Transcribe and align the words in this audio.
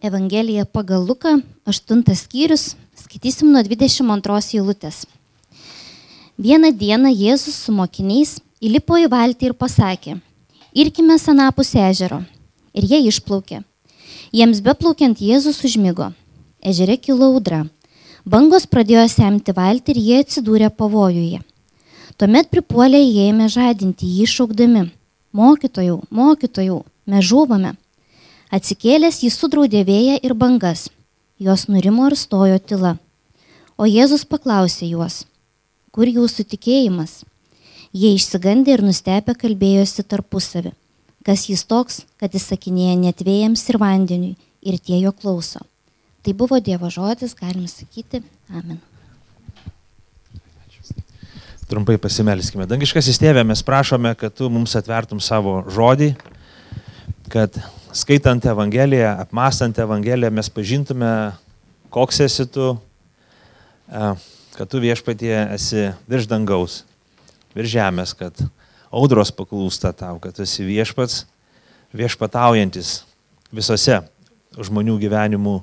Evangelija 0.00 0.64
pagal 0.64 1.02
Luką, 1.02 1.40
8 1.66 2.14
skyrius, 2.14 2.76
skaitysim 2.94 3.50
nuo 3.50 3.62
22 3.66 4.54
eilutės. 4.54 5.06
Vieną 6.38 6.70
dieną 6.70 7.10
Jėzus 7.10 7.56
su 7.64 7.74
mokiniais 7.74 8.36
įlipo 8.62 8.94
į 8.94 9.08
valtį 9.10 9.48
ir 9.48 9.54
pasakė, 9.58 10.14
irkime 10.70 11.16
senapus 11.18 11.74
ežero. 11.74 12.20
Ir 12.78 12.86
jie 12.86 13.00
išplaukė. 13.10 13.64
Jiems 14.30 14.60
beplaukiant 14.62 15.18
Jėzus 15.18 15.58
užmygo. 15.66 16.12
Ežere 16.62 16.94
kilo 16.96 17.32
audra. 17.32 17.64
Bangos 18.22 18.70
pradėjo 18.70 19.08
semti 19.10 19.50
valtį 19.50 19.96
ir 19.96 20.00
jie 20.04 20.22
atsidūrė 20.22 20.70
pavojuje. 20.70 21.42
Tuomet 22.14 22.54
pripuolė 22.54 23.02
jie 23.02 23.26
ėmė 23.32 23.50
žadinti 23.50 24.06
jį 24.06 24.30
šaukdami. 24.30 24.86
Mokytojų, 25.34 26.04
mokytojų, 26.14 26.80
mes 27.10 27.30
žūvame. 27.32 27.74
Atsikėlęs 28.48 29.20
jis 29.20 29.34
sudraudė 29.36 29.82
vėją 29.84 30.14
ir 30.24 30.32
bangas. 30.32 30.86
Jos 31.38 31.66
nurimo 31.68 32.06
ir 32.08 32.16
stojo 32.16 32.56
tyla. 32.58 32.94
O 33.76 33.84
Jėzus 33.84 34.24
paklausė 34.24 34.88
juos, 34.88 35.26
kur 35.92 36.08
jūsų 36.08 36.46
tikėjimas? 36.54 37.20
Jie 37.92 38.14
išsigandė 38.16 38.78
ir 38.78 38.82
nustebę 38.86 39.36
kalbėjosi 39.36 40.02
tarpusavį. 40.02 40.72
Kas 41.28 41.44
jis 41.50 41.66
toks, 41.68 42.02
kad 42.16 42.32
jis 42.32 42.48
sakinėja 42.48 42.96
net 42.96 43.20
vėjams 43.20 43.68
ir 43.68 43.78
vandeniui 43.80 44.34
ir 44.64 44.80
tie 44.80 44.96
jo 45.02 45.12
klauso. 45.12 45.60
Tai 46.24 46.32
buvo 46.32 46.58
Dievo 46.60 46.88
žodis, 46.90 47.36
galim 47.36 47.68
sakyti, 47.68 48.24
amen. 48.48 48.80
Trumpai 51.68 51.98
pasimelskime. 52.00 52.64
Dangiškasis 52.64 53.20
tėvė, 53.20 53.44
mes 53.44 53.60
prašome, 53.60 54.14
kad 54.16 54.32
tu 54.32 54.48
mums 54.48 54.72
atvertum 54.78 55.20
savo 55.20 55.60
žodį, 55.68 56.14
kad 57.28 57.60
skaitant 57.98 58.44
Evangeliją, 58.46 59.14
apmastant 59.24 59.78
Evangeliją, 59.78 60.30
mes 60.34 60.50
pažintume, 60.52 61.10
koks 61.90 62.20
esi 62.26 62.46
tu, 62.46 62.70
e, 63.90 64.12
kad 64.56 64.70
tu 64.70 64.80
viešpatie 64.82 65.34
esi 65.56 65.88
virš 66.10 66.28
dangaus, 66.30 66.82
virš 67.56 67.74
žemės, 67.74 68.14
kad 68.18 68.44
audros 68.94 69.32
paklūsta 69.34 69.92
tau, 69.96 70.18
kad 70.22 70.36
tu 70.36 70.46
esi 70.46 70.66
viešpats, 70.66 71.24
viešpataujantis 71.96 73.02
visose 73.54 74.00
žmonių 74.58 74.98
gyvenimų 75.00 75.58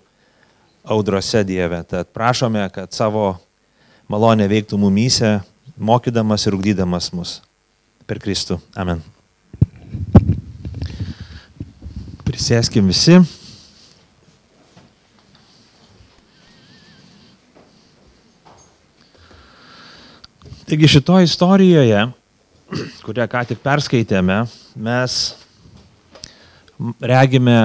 audrose 0.85 1.43
Dieve. 1.45 1.81
Tad 1.87 2.11
prašome, 2.13 2.67
kad 2.73 2.93
savo 2.93 3.35
malonę 4.11 4.47
veiktų 4.49 4.79
mumyse, 4.81 5.39
mokydamas 5.77 6.45
ir 6.47 6.57
ugdydamas 6.57 7.11
mus. 7.13 7.39
Per 8.05 8.21
Kristų. 8.21 8.59
Amen. 8.77 9.01
Prisėskim 12.35 12.89
visi. 12.91 13.13
Taigi 20.67 20.89
šitoje 20.91 21.29
istorijoje, 21.29 22.01
kurią 23.05 23.29
ką 23.31 23.45
tik 23.47 23.63
perskaitėme, 23.63 24.41
mes 24.75 25.17
regime 26.99 27.55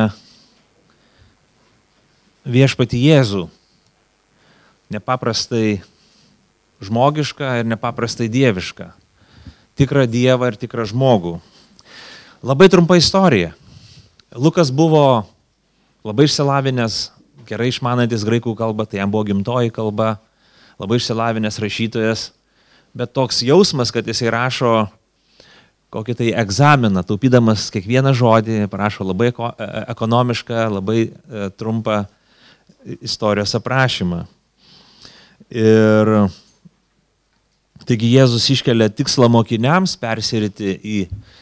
viešpati 2.46 3.02
Jėzų, 3.08 3.48
nepaprastai 4.94 5.80
žmogišką 6.78 7.56
ir 7.64 7.72
nepaprastai 7.74 8.30
dievišką, 8.30 8.92
tikrą 9.74 10.06
Dievą 10.06 10.54
ir 10.54 10.60
tikrą 10.62 10.86
žmogų. 10.94 11.40
Labai 12.46 12.70
trumpa 12.70 13.00
istorija. 13.02 13.56
Lukas 14.36 14.70
buvo 14.70 15.26
labai 16.06 16.28
išsilavinęs, 16.28 17.08
gerai 17.48 17.66
išmanantis 17.72 18.22
graikų 18.22 18.52
kalbą, 18.54 18.86
tai 18.86 19.00
jam 19.00 19.10
buvo 19.10 19.24
gimtoji 19.26 19.72
kalba, 19.74 20.20
labai 20.78 21.00
išsilavinęs 21.00 21.58
rašytojas, 21.58 22.28
bet 22.94 23.10
toks 23.10 23.42
jausmas, 23.42 23.90
kad 23.90 24.06
jisai 24.06 24.30
rašo 24.30 24.74
kokį 25.90 26.14
tai 26.14 26.30
egzaminą, 26.38 27.02
taupydamas 27.02 27.66
kiekvieną 27.74 28.14
žodį, 28.14 28.62
parašo 28.70 29.02
labai 29.08 29.32
e, 29.32 29.50
ekonomišką, 29.90 30.62
labai 30.78 31.00
e, 31.10 31.50
trumpą 31.58 32.04
istorijos 33.02 33.58
aprašymą. 33.58 34.22
Ir 35.50 36.16
taigi 37.82 38.14
Jėzus 38.14 38.46
iškelia 38.54 38.92
tikslą 38.94 39.26
mokiniams 39.26 39.98
persiriti 39.98 40.76
į 40.78 40.98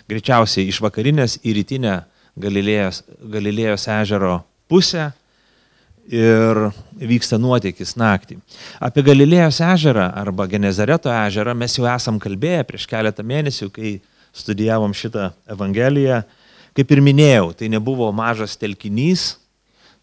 greičiausiai 0.08 0.70
iš 0.72 0.80
vakarinės 0.80 1.42
į 1.44 1.60
rytinę 1.60 2.00
Galilėjos, 2.38 3.02
Galilėjos 3.32 3.86
ežero 3.92 4.34
pusę 4.70 5.10
ir 6.08 6.60
vyksta 6.96 7.38
nuotykis 7.40 7.94
naktį. 8.00 8.38
Apie 8.80 9.04
Galilėjos 9.04 9.60
ežerą 9.64 10.08
arba 10.16 10.48
Genezareto 10.48 11.12
ežerą 11.12 11.54
mes 11.58 11.76
jau 11.76 11.88
esam 11.90 12.20
kalbėję 12.22 12.64
prieš 12.68 12.86
keletą 12.88 13.24
mėnesių, 13.26 13.68
kai 13.74 13.98
studijavom 14.32 14.94
šitą 14.96 15.32
Evangeliją. 15.50 16.22
Kaip 16.78 16.94
ir 16.94 17.02
minėjau, 17.02 17.52
tai 17.58 17.68
nebuvo 17.72 18.08
mažas 18.14 18.56
telkinys, 18.56 19.32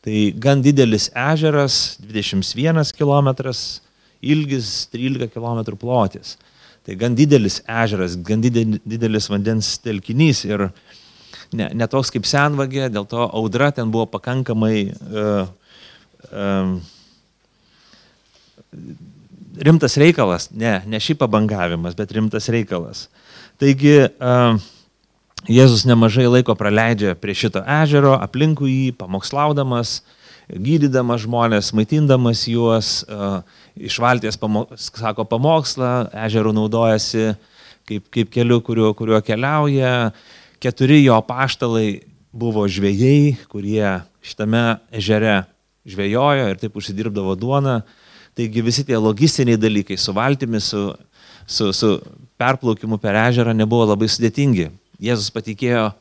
tai 0.04 0.30
gan 0.38 0.62
didelis 0.62 1.08
ežeras, 1.16 1.96
21 2.04 2.92
km 2.98 3.32
ilgis, 4.26 4.74
13 4.92 5.32
km 5.34 5.78
plotis. 5.80 6.36
Tai 6.86 6.98
gan 7.00 7.16
didelis 7.18 7.62
ežeras, 7.66 8.18
gan 8.22 8.44
didelis 8.44 9.30
vandens 9.32 9.78
telkinys 9.82 10.44
ir 10.46 10.68
ne, 11.54 11.70
ne 11.74 11.88
toks 11.92 12.12
kaip 12.14 12.28
senvagė, 12.30 12.90
dėl 12.94 13.08
to 13.10 13.26
audra 13.26 13.72
ten 13.76 13.92
buvo 13.94 14.08
pakankamai 14.10 14.78
uh, 14.90 15.48
um, 16.32 16.78
rimtas 19.56 19.98
reikalas, 20.02 20.50
ne, 20.52 20.80
ne 20.90 21.02
šį 21.02 21.18
pabangavimas, 21.22 21.98
bet 21.98 22.14
rimtas 22.16 22.50
reikalas. 22.54 23.08
Taigi 23.62 23.98
uh, 24.08 24.58
Jėzus 25.46 25.84
nemažai 25.86 26.26
laiko 26.26 26.56
praleidžia 26.58 27.14
prie 27.22 27.36
šito 27.38 27.62
ežero, 27.84 28.16
aplinkui 28.18 28.72
jį, 28.72 28.94
pamokslaudamas, 28.98 30.00
gydydamas 30.50 31.22
žmonės, 31.26 31.70
maitindamas 31.78 32.48
juos, 32.50 33.04
uh, 33.06 33.44
iš 33.78 34.00
valties, 34.02 34.38
pamo, 34.42 34.66
sako, 34.74 35.28
pamokslą, 35.30 35.92
ežerų 36.26 36.56
naudojasi 36.58 37.36
kaip, 37.86 38.08
kaip 38.14 38.32
keliu, 38.34 38.60
kuriuo, 38.66 38.92
kuriuo 38.98 39.22
keliauja, 39.26 40.12
keturi 40.66 41.04
jo 41.04 41.18
paštalai 41.22 42.02
buvo 42.36 42.66
žvėjai, 42.66 43.36
kurie 43.52 43.84
šitame 44.26 44.80
ežere 44.98 45.44
žvėjojo 45.86 46.48
ir 46.50 46.62
taip 46.62 46.80
užsidirbdavo 46.80 47.36
duoną. 47.38 47.80
Taigi 48.36 48.64
visi 48.66 48.84
tie 48.84 48.98
logistiniai 49.00 49.60
dalykai 49.62 49.96
su 50.02 50.12
valtimi, 50.16 50.60
su, 50.60 50.90
su, 51.48 51.70
su 51.72 51.92
perplaukimu 52.42 52.98
per 53.00 53.16
ežerą 53.30 53.54
nebuvo 53.56 53.86
labai 53.94 54.10
sudėtingi. 54.12 54.68
Jėzus 55.00 55.30
patikėjo 55.32 55.92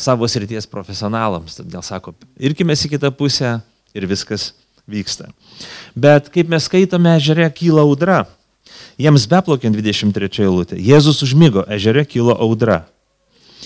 savo 0.00 0.28
srities 0.28 0.68
profesionalams, 0.68 1.56
todėl 1.60 1.84
sako, 1.84 2.12
irkime 2.40 2.76
į 2.76 2.92
kitą 2.96 3.12
pusę 3.16 3.58
ir 3.96 4.08
viskas 4.10 4.50
vyksta. 4.90 5.30
Bet 5.94 6.28
kaip 6.34 6.50
mes 6.50 6.66
skaitome, 6.68 7.14
ežere 7.20 7.48
kyla 7.54 7.86
audra. 7.86 8.24
Jiems 9.00 9.24
beplaukiant 9.30 9.76
23 9.76 10.44
eilutė. 10.44 10.76
Jėzus 10.76 11.22
užmygo, 11.24 11.64
ežere 11.72 12.04
kilo 12.04 12.34
audra. 12.36 12.84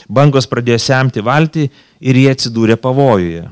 Bangos 0.08 0.48
pradėjo 0.50 0.78
semti 0.82 1.22
valtį 1.24 1.68
ir 2.04 2.20
jie 2.20 2.30
atsidūrė 2.34 2.76
pavojuje. 2.80 3.48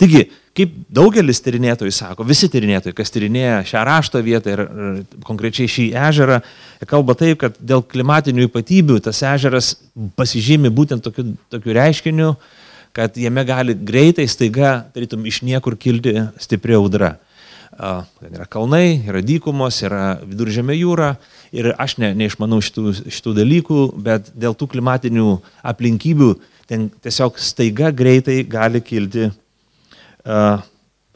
Taigi, 0.00 0.26
kaip 0.56 0.72
daugelis 0.92 1.42
tyrinėtojų 1.44 1.92
sako, 1.92 2.24
visi 2.28 2.48
tyrinėtojai, 2.52 2.96
kas 2.96 3.12
tyrinėja 3.12 3.58
šią 3.68 3.82
rašto 3.88 4.22
vietą 4.24 4.54
ir 4.54 4.62
konkrečiai 5.26 5.68
šį 5.70 5.86
ežerą, 6.08 6.40
kalba 6.88 7.16
taip, 7.18 7.40
kad 7.42 7.58
dėl 7.60 7.84
klimatinių 7.84 8.48
ypatybių 8.48 9.00
tas 9.04 9.20
ežeras 9.26 9.74
pasižymi 10.16 10.72
būtent 10.72 11.04
tokiu, 11.04 11.34
tokiu 11.52 11.76
reiškiniu, 11.76 12.32
kad 12.96 13.16
jame 13.20 13.44
gali 13.44 13.76
greitai, 13.76 14.24
staiga, 14.28 14.78
tarytum, 14.94 15.26
iš 15.28 15.42
niekur 15.44 15.76
kilti 15.76 16.16
stipri 16.40 16.76
audra. 16.78 17.16
Ten 17.76 18.32
yra 18.32 18.46
kalnai, 18.48 19.02
yra 19.04 19.20
dykumos, 19.20 19.82
yra 19.84 20.16
viduržėmė 20.24 20.78
jūra 20.78 21.10
ir 21.52 21.74
aš 21.76 21.98
ne, 22.00 22.14
neišmanau 22.16 22.62
šitų, 22.64 22.92
šitų 23.12 23.34
dalykų, 23.36 23.80
bet 24.06 24.30
dėl 24.32 24.56
tų 24.56 24.70
klimatinių 24.72 25.34
aplinkybių 25.72 26.30
ten 26.66 26.88
tiesiog 27.04 27.36
staiga 27.38 27.92
greitai 27.94 28.40
gali 28.48 28.80
kilti 28.80 29.28
uh, 29.28 30.64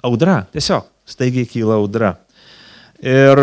audra, 0.04 0.42
tiesiog 0.52 0.86
staigiai 1.08 1.48
kyla 1.48 1.78
audra. 1.80 2.14
Ir 3.00 3.40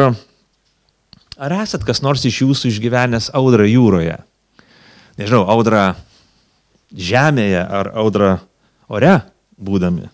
ar 1.37 1.55
esat 1.61 1.85
kas 1.87 2.03
nors 2.05 2.25
iš 2.29 2.43
jūsų 2.43 2.71
išgyvenęs 2.71 3.31
audrą 3.37 3.65
jūroje? 3.67 4.19
Nežinau, 5.17 5.47
audrą 5.49 5.95
žemėje 6.93 7.65
ar 7.65 7.91
audrą 7.97 8.35
ore 8.93 9.17
būdami? 9.57 10.05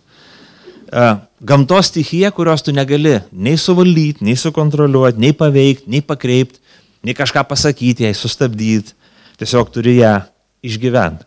Gamtos 1.42 1.90
stichija, 1.90 2.32
kurios 2.32 2.64
tu 2.64 2.74
negali 2.76 3.18
nei 3.32 3.58
suvaldyti, 3.58 4.24
nei 4.26 4.36
sukontroliuoti, 4.38 5.20
nei 5.22 5.34
paveikti, 5.34 5.90
nei 5.90 6.02
pakreipti, 6.06 6.60
nei 7.04 7.16
kažką 7.18 7.44
pasakyti, 7.50 8.06
jai 8.06 8.14
sustabdyti, 8.18 8.94
tiesiog 9.42 9.72
turi 9.74 9.98
ją 10.00 10.20
išgyventi. 10.64 11.26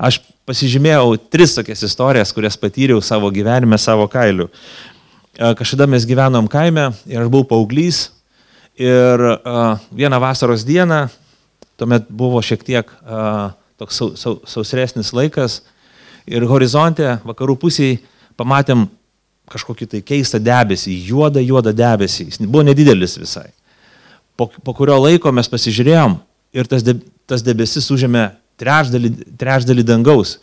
Aš 0.00 0.20
pasižymėjau 0.48 1.14
tris 1.30 1.54
tokias 1.54 1.84
istorijas, 1.86 2.32
kurias 2.34 2.56
patyriau 2.58 3.02
savo 3.04 3.30
gyvenime, 3.32 3.78
savo 3.78 4.08
kailiu. 4.10 4.48
E, 5.36 5.52
kažkada 5.58 5.86
mes 5.86 6.06
gyvenom 6.08 6.48
kaime 6.50 6.90
ir 7.06 7.22
aš 7.22 7.30
buvau 7.30 7.46
paauglys 7.52 8.08
ir 8.80 9.20
uh, 9.20 9.76
vieną 9.92 10.16
vasaros 10.22 10.62
dieną, 10.64 11.02
tuomet 11.76 12.06
buvo 12.08 12.40
šiek 12.40 12.62
tiek 12.64 12.88
toks 13.80 13.98
sau, 13.98 14.14
sau, 14.16 14.38
sausresnis 14.48 15.12
laikas 15.12 15.58
ir 16.28 16.46
horizonte 16.48 17.18
vakarų 17.26 17.58
pusėje 17.60 17.98
pamatėm 18.40 18.88
kažkokį 19.50 19.88
tai 19.94 20.02
keistą 20.06 20.40
debesį, 20.42 20.94
juodą, 21.10 21.42
juodą 21.42 21.72
debesį. 21.76 22.28
Jis 22.30 22.42
buvo 22.46 22.64
nedidelis 22.66 23.18
visai. 23.20 23.48
Po, 24.38 24.48
po 24.48 24.74
kurio 24.76 24.96
laiko 25.02 25.32
mes 25.34 25.50
pasižiūrėjom 25.50 26.16
ir 26.56 26.70
tas, 26.70 26.84
de, 26.86 26.96
tas 27.28 27.44
debesis 27.44 27.90
užėmė 27.92 28.30
trečdalį, 28.60 29.10
trečdalį 29.40 29.84
dangaus. 29.86 30.38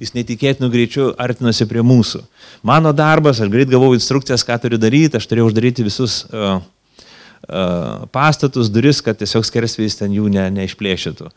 Jis 0.00 0.14
netikėtinų 0.16 0.68
greičių 0.72 1.06
artinosi 1.20 1.66
prie 1.68 1.82
mūsų. 1.84 2.22
Mano 2.64 2.92
darbas, 2.96 3.40
aš 3.40 3.50
greit 3.52 3.68
gavau 3.68 3.90
instrukcijas, 3.96 4.44
ką 4.48 4.56
turiu 4.62 4.78
daryti, 4.80 5.18
aš 5.18 5.26
turėjau 5.28 5.50
uždaryti 5.50 5.84
visus 5.84 6.22
uh, 6.32 6.60
uh, 6.60 8.06
pastatus, 8.12 8.70
duris, 8.72 9.02
kad 9.04 9.18
tiesiog 9.20 9.44
skersvės 9.48 9.98
ten 10.00 10.14
jų 10.16 10.30
ne, 10.32 10.46
neišplėšytų. 10.56 11.28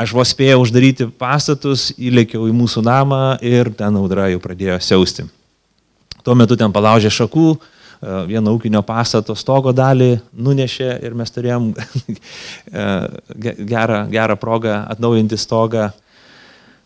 Aš 0.00 0.14
vos 0.16 0.32
spėjau 0.32 0.62
uždaryti 0.62 1.10
pastatus, 1.20 1.90
įlėkiau 2.00 2.46
į 2.48 2.56
mūsų 2.56 2.84
namą 2.86 3.20
ir 3.44 3.72
ten 3.76 4.00
audra 4.00 4.30
jau 4.32 4.40
pradėjo 4.40 4.78
siausti. 4.84 5.28
Tuo 6.24 6.36
metu 6.38 6.56
ten 6.58 6.72
palaužė 6.72 7.12
šakų, 7.12 7.46
uh, 7.54 7.80
vieno 8.00 8.54
ūkinio 8.56 8.80
pastato 8.86 9.34
stogo 9.36 9.72
dalį 9.76 10.18
nunešė 10.32 10.92
ir 11.04 11.16
mes 11.16 11.32
turėjom 11.32 11.72
gerą, 13.72 14.04
gerą 14.12 14.36
progą 14.40 14.84
atnaujinti 14.88 15.38
stogą. 15.40 15.90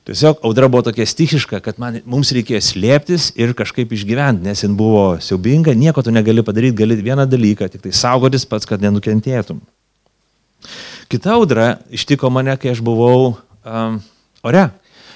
Tiesiog 0.05 0.43
audra 0.45 0.69
buvo 0.69 0.83
tokia 0.85 1.07
stichiška, 1.09 1.63
kad 1.65 1.79
man, 1.81 2.03
mums 2.05 2.35
reikėjo 2.37 2.61
slėptis 2.61 3.31
ir 3.41 3.55
kažkaip 3.57 3.95
išgyventi, 3.97 4.45
nes 4.45 4.61
jin 4.61 4.75
buvo 4.77 5.15
siaubinga, 5.23 5.73
nieko 5.73 6.03
tu 6.05 6.13
negali 6.13 6.45
padaryti, 6.45 6.77
gali 6.83 6.99
vieną 7.01 7.25
dalyką, 7.31 7.71
tik 7.73 7.87
tai 7.87 7.95
saugotis 7.97 8.45
pats, 8.45 8.69
kad 8.69 8.85
nenukentėtum. 8.85 9.63
Kita 11.09 11.33
audra 11.39 11.79
ištiko 11.95 12.29
mane, 12.33 12.53
kai 12.61 12.75
aš 12.75 12.85
buvau 12.85 13.33
um, 13.65 13.97
ore. 14.45 14.67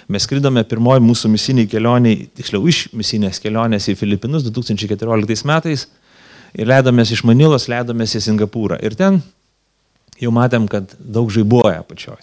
Mes 0.08 0.24
skridome 0.24 0.62
pirmoji 0.64 1.02
mūsų 1.04 1.28
misiniai 1.28 1.68
kelioniai, 1.68 2.28
tiksliau 2.38 2.64
iš 2.70 2.86
misinės 2.96 3.42
kelionės 3.44 3.90
į 3.92 3.96
Filipinus 4.00 4.46
2014 4.46 5.44
metais 5.48 5.84
ir 6.56 6.70
leidomės 6.70 7.12
iš 7.12 7.26
Manilos, 7.28 7.68
leidomės 7.68 8.16
į 8.16 8.22
Singapūrą. 8.24 8.78
Ir 8.80 8.96
ten 8.96 9.20
jau 10.16 10.32
matėm, 10.32 10.64
kad 10.70 10.94
daug 10.98 11.28
žaibuoja 11.34 11.84
pačioj. 11.84 12.16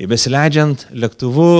Ir 0.00 0.08
besileidžiant 0.08 0.86
lėktuvu, 0.94 1.52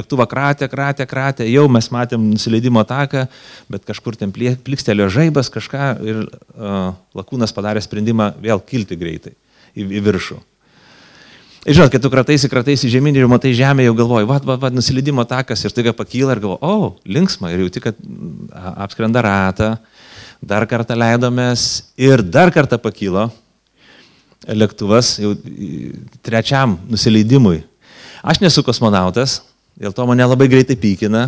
lėktuvą 0.00 0.26
kratė, 0.30 0.68
kratė, 0.72 1.06
kratė, 1.08 1.46
jau 1.52 1.66
mes 1.72 1.88
matėm 1.92 2.30
nusileidimo 2.30 2.80
taką, 2.88 3.26
bet 3.72 3.84
kažkur 3.88 4.16
ten 4.16 4.32
plikstelio 4.32 5.10
žaibas 5.12 5.52
kažką 5.52 5.90
ir 6.08 6.22
uh, 6.24 6.92
lakūnas 7.16 7.52
padarė 7.56 7.84
sprendimą 7.84 8.32
vėl 8.40 8.64
kilti 8.64 8.96
greitai 9.00 9.36
į, 9.74 9.84
į 9.84 10.04
viršų. 10.08 10.40
Ir 11.68 11.76
žinot, 11.76 11.90
kai 11.92 12.00
tu 12.00 12.08
krataisi, 12.08 12.48
krataisi 12.48 12.88
žemyn 12.88 13.18
ir 13.20 13.26
matai 13.28 13.50
žemę, 13.52 13.84
jau 13.84 13.92
galvoji, 13.98 14.28
va, 14.30 14.38
va, 14.48 14.54
va, 14.62 14.70
nusilidimo 14.72 15.26
takas 15.28 15.60
ir 15.66 15.74
taiga 15.76 15.92
pakyla 15.92 16.32
ir 16.32 16.40
galvoji, 16.40 16.62
o, 16.64 16.70
oh, 16.72 16.94
linksma, 17.04 17.50
ir 17.52 17.60
jauti, 17.66 17.82
kad 17.84 17.98
apskrenda 18.86 19.20
ratą, 19.26 19.74
dar 20.40 20.64
kartą 20.64 20.96
leidomės 20.96 21.66
ir 22.00 22.24
dar 22.24 22.48
kartą 22.54 22.80
pakilo 22.80 23.28
lėktuvas 24.48 25.18
jau 25.20 25.34
trečiam 26.24 26.78
nusileidimui. 26.88 27.60
Aš 28.24 28.40
nesu 28.40 28.64
kosmonautas, 28.64 29.42
dėl 29.76 29.92
to 29.96 30.08
mane 30.08 30.24
labai 30.24 30.48
greitai 30.48 30.78
pykina. 30.80 31.26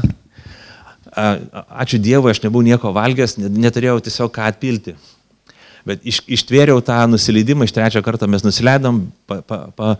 Ačiū 1.12 2.00
Dievui, 2.00 2.32
aš 2.32 2.40
nebuvau 2.40 2.64
nieko 2.64 2.92
valgęs, 2.96 3.36
neturėjau 3.36 4.00
tiesiog 4.00 4.32
ką 4.32 4.48
atpilti. 4.48 4.96
Bet 5.88 6.04
iš, 6.06 6.20
ištvėriau 6.30 6.82
tą 6.84 7.00
nusileidimą, 7.10 7.66
iš 7.66 7.74
trečio 7.74 8.02
karto 8.06 8.28
mes 8.30 8.44
nusileidom, 8.46 9.00
pa, 9.26 9.40
pa, 9.42 9.58
pa, 9.74 9.94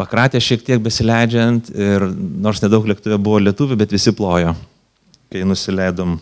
pakratė 0.00 0.40
šiek 0.44 0.64
tiek 0.66 0.82
besileidžiant 0.84 1.70
ir 1.72 2.04
nors 2.44 2.60
nedaug 2.64 2.88
lėktuvė 2.88 3.20
buvo 3.20 3.40
lietuvių, 3.46 3.78
bet 3.80 3.94
visi 3.96 4.12
plojo, 4.16 4.54
kai 5.32 5.44
nusileidom. 5.48 6.18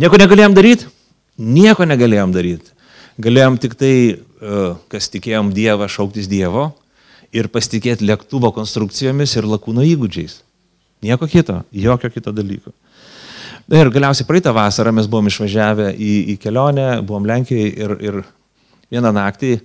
Nieko 0.00 0.20
negalėjom 0.20 0.56
daryti? 0.56 0.90
Nieko 1.36 1.86
negalėjom 1.88 2.32
daryti. 2.32 2.72
Galėjom 3.20 3.56
tik 3.60 3.76
tai, 3.80 3.94
e, 4.16 4.64
kas 4.92 5.08
tikėjom 5.12 5.52
Dievą, 5.56 5.88
šauktis 5.88 6.28
Dievo 6.28 6.70
ir 7.32 7.48
pasitikėti 7.52 8.04
lėktuvo 8.08 8.52
konstrukcijomis 8.56 9.36
ir 9.36 9.48
lakūno 9.48 9.84
įgūdžiais. 9.84 10.42
Nieko 11.04 11.28
kito, 11.28 11.62
jokio 11.72 12.10
kito 12.12 12.32
dalyko. 12.32 12.72
Ir 13.66 13.88
galiausiai 13.90 14.26
praeitą 14.28 14.52
vasarą 14.54 14.92
mes 14.94 15.08
buvom 15.10 15.26
išvažiavę 15.26 15.88
į, 15.98 16.12
į 16.30 16.36
kelionę, 16.38 17.00
buvom 17.06 17.24
Lenkijoje 17.26 17.72
ir, 17.74 17.94
ir 17.98 18.20
vieną 18.94 19.10
naktį 19.16 19.56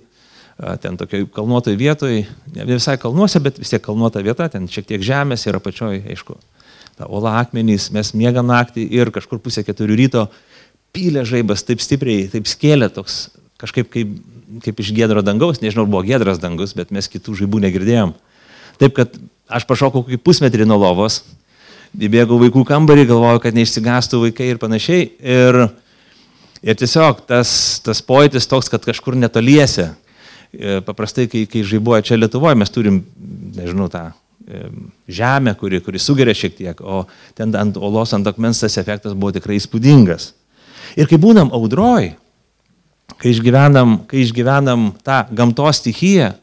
ten 0.82 0.96
tokioj 0.98 1.28
kalnuotoj 1.34 1.76
vietoj, 1.78 2.24
ne 2.54 2.66
visai 2.68 2.96
kalnuose, 3.00 3.40
bet 3.42 3.58
vis 3.58 3.70
tiek 3.72 3.82
kalnuota 3.82 4.22
vieta, 4.22 4.48
ten 4.52 4.66
šiek 4.70 4.86
tiek 4.86 5.02
žemės 5.02 5.46
ir 5.46 5.58
apačioje, 5.58 6.02
aišku, 6.12 6.36
ta 6.98 7.06
ola 7.06 7.36
akmenys, 7.40 7.88
mes 7.94 8.12
miegam 8.18 8.46
naktį 8.50 8.84
ir 8.94 9.10
kažkur 9.14 9.40
pusė 9.42 9.64
keturių 9.66 9.98
ryto 10.02 10.26
pylė 10.92 11.24
žaibas 11.26 11.64
taip 11.66 11.82
stipriai, 11.82 12.28
taip 12.30 12.50
skėlė 12.50 12.90
toks 12.92 13.30
kažkaip 13.62 13.90
kaip, 13.90 14.16
kaip 14.66 14.82
iš 14.82 14.90
gėdro 14.96 15.22
dangaus, 15.24 15.62
nežinau, 15.62 15.86
buvo 15.86 16.02
gėdras 16.06 16.42
dangus, 16.42 16.74
bet 16.76 16.90
mes 16.90 17.06
kitų 17.08 17.38
žaibų 17.42 17.62
negirdėjom. 17.68 18.16
Taip, 18.82 18.96
kad 18.98 19.14
aš 19.46 19.66
pašokau 19.70 20.02
kokį 20.02 20.18
pusmetrį 20.26 20.66
nuo 20.66 20.80
lovos, 20.82 21.22
įbėgau 21.98 22.38
vaikų 22.40 22.64
kambarį, 22.68 23.06
galvojau, 23.10 23.42
kad 23.44 23.56
neišsigastų 23.56 24.22
vaikai 24.26 24.52
ir 24.52 24.60
panašiai. 24.62 25.08
Ir, 25.20 25.58
ir 26.64 26.78
tiesiog 26.80 27.24
tas, 27.28 27.52
tas 27.84 28.02
pojūtis 28.06 28.48
toks, 28.48 28.70
kad 28.72 28.84
kažkur 28.86 29.18
netoliese. 29.18 29.90
E, 30.52 30.80
paprastai, 30.84 31.28
kai, 31.32 31.44
kai 31.48 31.64
žaibuoja 31.64 32.04
čia 32.04 32.18
Lietuvoje, 32.20 32.58
mes 32.60 32.72
turim, 32.72 33.02
nežinau, 33.56 33.88
tą 33.92 34.10
e, 34.12 34.66
žemę, 35.08 35.54
kuri, 35.60 35.80
kuri 35.84 36.00
sugeria 36.02 36.36
šiek 36.36 36.56
tiek, 36.58 36.80
o 36.84 37.04
ten 37.38 37.54
ant 37.56 37.78
olos, 37.80 38.12
ant 38.16 38.28
akmens 38.28 38.60
tas 38.60 38.76
efektas 38.80 39.16
buvo 39.16 39.32
tikrai 39.36 39.56
įspūdingas. 39.60 40.32
Ir 41.00 41.08
kai 41.08 41.16
būnam 41.20 41.52
audroj, 41.56 42.10
kai 43.20 43.32
išgyvenam, 43.32 44.02
kai 44.08 44.24
išgyvenam 44.24 44.90
tą 45.04 45.22
gamtos 45.32 45.80
stichiją, 45.80 46.34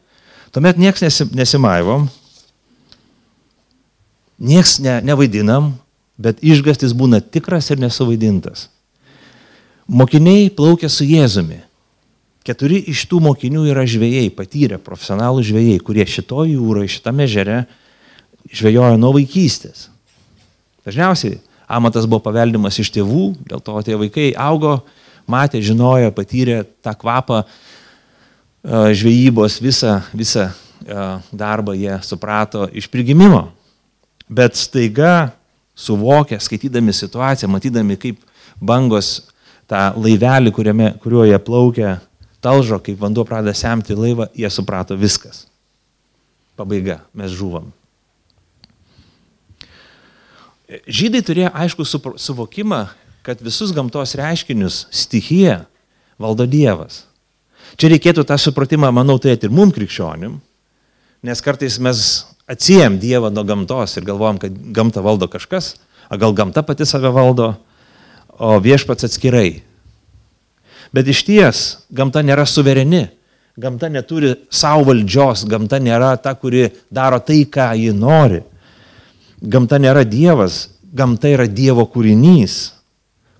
tuomet 0.54 0.80
niekas 0.80 1.22
nesimaivom, 1.30 2.08
Niekas 4.40 4.78
ne, 4.80 4.98
nevaidinam, 5.04 5.74
bet 6.20 6.40
išgastis 6.44 6.94
būna 6.96 7.20
tikras 7.20 7.68
ir 7.72 7.80
nesuvaidintas. 7.82 8.68
Mokiniai 9.90 10.48
plaukia 10.54 10.88
su 10.92 11.04
Jėzumi. 11.04 11.58
Keturi 12.46 12.78
iš 12.88 13.02
tų 13.10 13.20
mokinių 13.20 13.66
yra 13.68 13.84
žvėjai, 13.84 14.30
patyrę 14.32 14.78
profesionalų 14.80 15.42
žvėjai, 15.44 15.80
kurie 15.84 16.06
šitoje 16.08 16.54
jūroje, 16.54 16.94
šitame 16.96 17.26
žere 17.28 17.58
žvėjojo 18.48 18.96
nuo 18.96 19.12
vaikystės. 19.18 19.90
Dažniausiai 20.88 21.36
amatas 21.68 22.08
buvo 22.08 22.22
paveldimas 22.24 22.80
iš 22.80 22.88
tėvų, 22.96 23.26
dėl 23.50 23.60
to 23.60 23.76
tie 23.84 23.98
vaikai 24.00 24.30
augo, 24.40 24.78
matė, 25.28 25.60
žinojo, 25.62 26.14
patyrė 26.16 26.62
tą 26.80 26.96
kvapą 26.96 27.44
žvejybos, 28.64 29.60
visą, 29.60 30.00
visą 30.16 30.48
darbą 31.32 31.76
jie 31.76 32.00
suprato 32.04 32.66
iš 32.72 32.88
prigimimo. 32.88 33.50
Bet 34.30 34.58
staiga 34.58 35.32
suvokę, 35.74 36.38
skaitydami 36.40 36.94
situaciją, 36.94 37.50
matydami, 37.50 37.96
kaip 37.98 38.20
bangos 38.62 39.26
tą 39.70 39.90
laivelį, 39.98 40.52
kuriame, 40.54 40.92
kuriuo 41.02 41.26
jie 41.26 41.38
plaukia, 41.42 41.96
talžo, 42.44 42.78
kaip 42.82 43.00
vanduo 43.00 43.24
pradeda 43.26 43.54
semti 43.56 43.96
laivą, 43.96 44.28
jie 44.36 44.50
suprato 44.52 44.96
viskas. 44.98 45.46
Pabaiga, 46.58 47.00
mes 47.16 47.32
žuvom. 47.32 47.70
Žydai 50.86 51.22
turėjo 51.26 51.50
aišku 51.50 51.86
suvokimą, 52.20 52.84
kad 53.26 53.40
visus 53.42 53.72
gamtos 53.74 54.14
reiškinius 54.18 54.84
stichija 54.94 55.64
valdo 56.20 56.46
Dievas. 56.46 57.04
Čia 57.80 57.90
reikėtų 57.92 58.24
tą 58.26 58.36
supratimą, 58.38 58.90
manau, 58.94 59.18
turėti 59.22 59.48
ir 59.48 59.54
mum 59.54 59.72
krikščionim, 59.74 60.38
nes 61.26 61.42
kartais 61.44 61.78
mes 61.82 62.04
atsijėm 62.50 62.98
Dievą 63.00 63.30
nuo 63.32 63.44
gamtos 63.46 63.96
ir 63.96 64.06
galvojam, 64.06 64.40
kad 64.42 64.54
gamta 64.74 65.02
valdo 65.04 65.28
kažkas, 65.30 65.74
o 66.10 66.18
gal 66.18 66.34
gamta 66.34 66.64
pati 66.66 66.86
save 66.88 67.12
valdo, 67.14 67.54
o 68.40 68.56
viešpats 68.62 69.06
atskirai. 69.06 69.62
Bet 70.90 71.08
iš 71.10 71.22
ties 71.28 71.64
gamta 71.94 72.24
nėra 72.26 72.46
suvereni, 72.48 73.06
gamta 73.60 73.90
neturi 73.92 74.34
savo 74.50 74.88
valdžios, 74.90 75.44
gamta 75.50 75.78
nėra 75.82 76.16
ta, 76.22 76.34
kuri 76.34 76.68
daro 76.90 77.20
tai, 77.22 77.44
ką 77.46 77.70
ji 77.78 77.94
nori. 77.94 78.42
Gamta 79.40 79.78
nėra 79.80 80.02
Dievas, 80.04 80.66
gamta 80.92 81.30
yra 81.30 81.46
Dievo 81.46 81.86
kūrinys, 81.88 82.58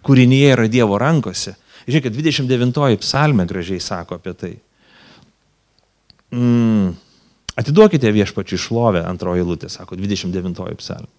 kūrinyje 0.06 0.54
yra 0.54 0.68
Dievo 0.70 1.00
rankose. 1.00 1.56
Žiūrėkit, 1.90 2.14
29 2.14 3.00
psalmė 3.02 3.48
gražiai 3.50 3.82
sako 3.82 4.20
apie 4.20 4.36
tai. 4.38 4.52
Mm. 6.30 6.94
Atiduokite 7.60 8.08
viešpačių 8.14 8.56
išlovę, 8.56 9.02
antroji 9.04 9.44
lūtė, 9.44 9.68
sako 9.68 9.98
29 10.00 10.76
psalmė. 10.80 11.10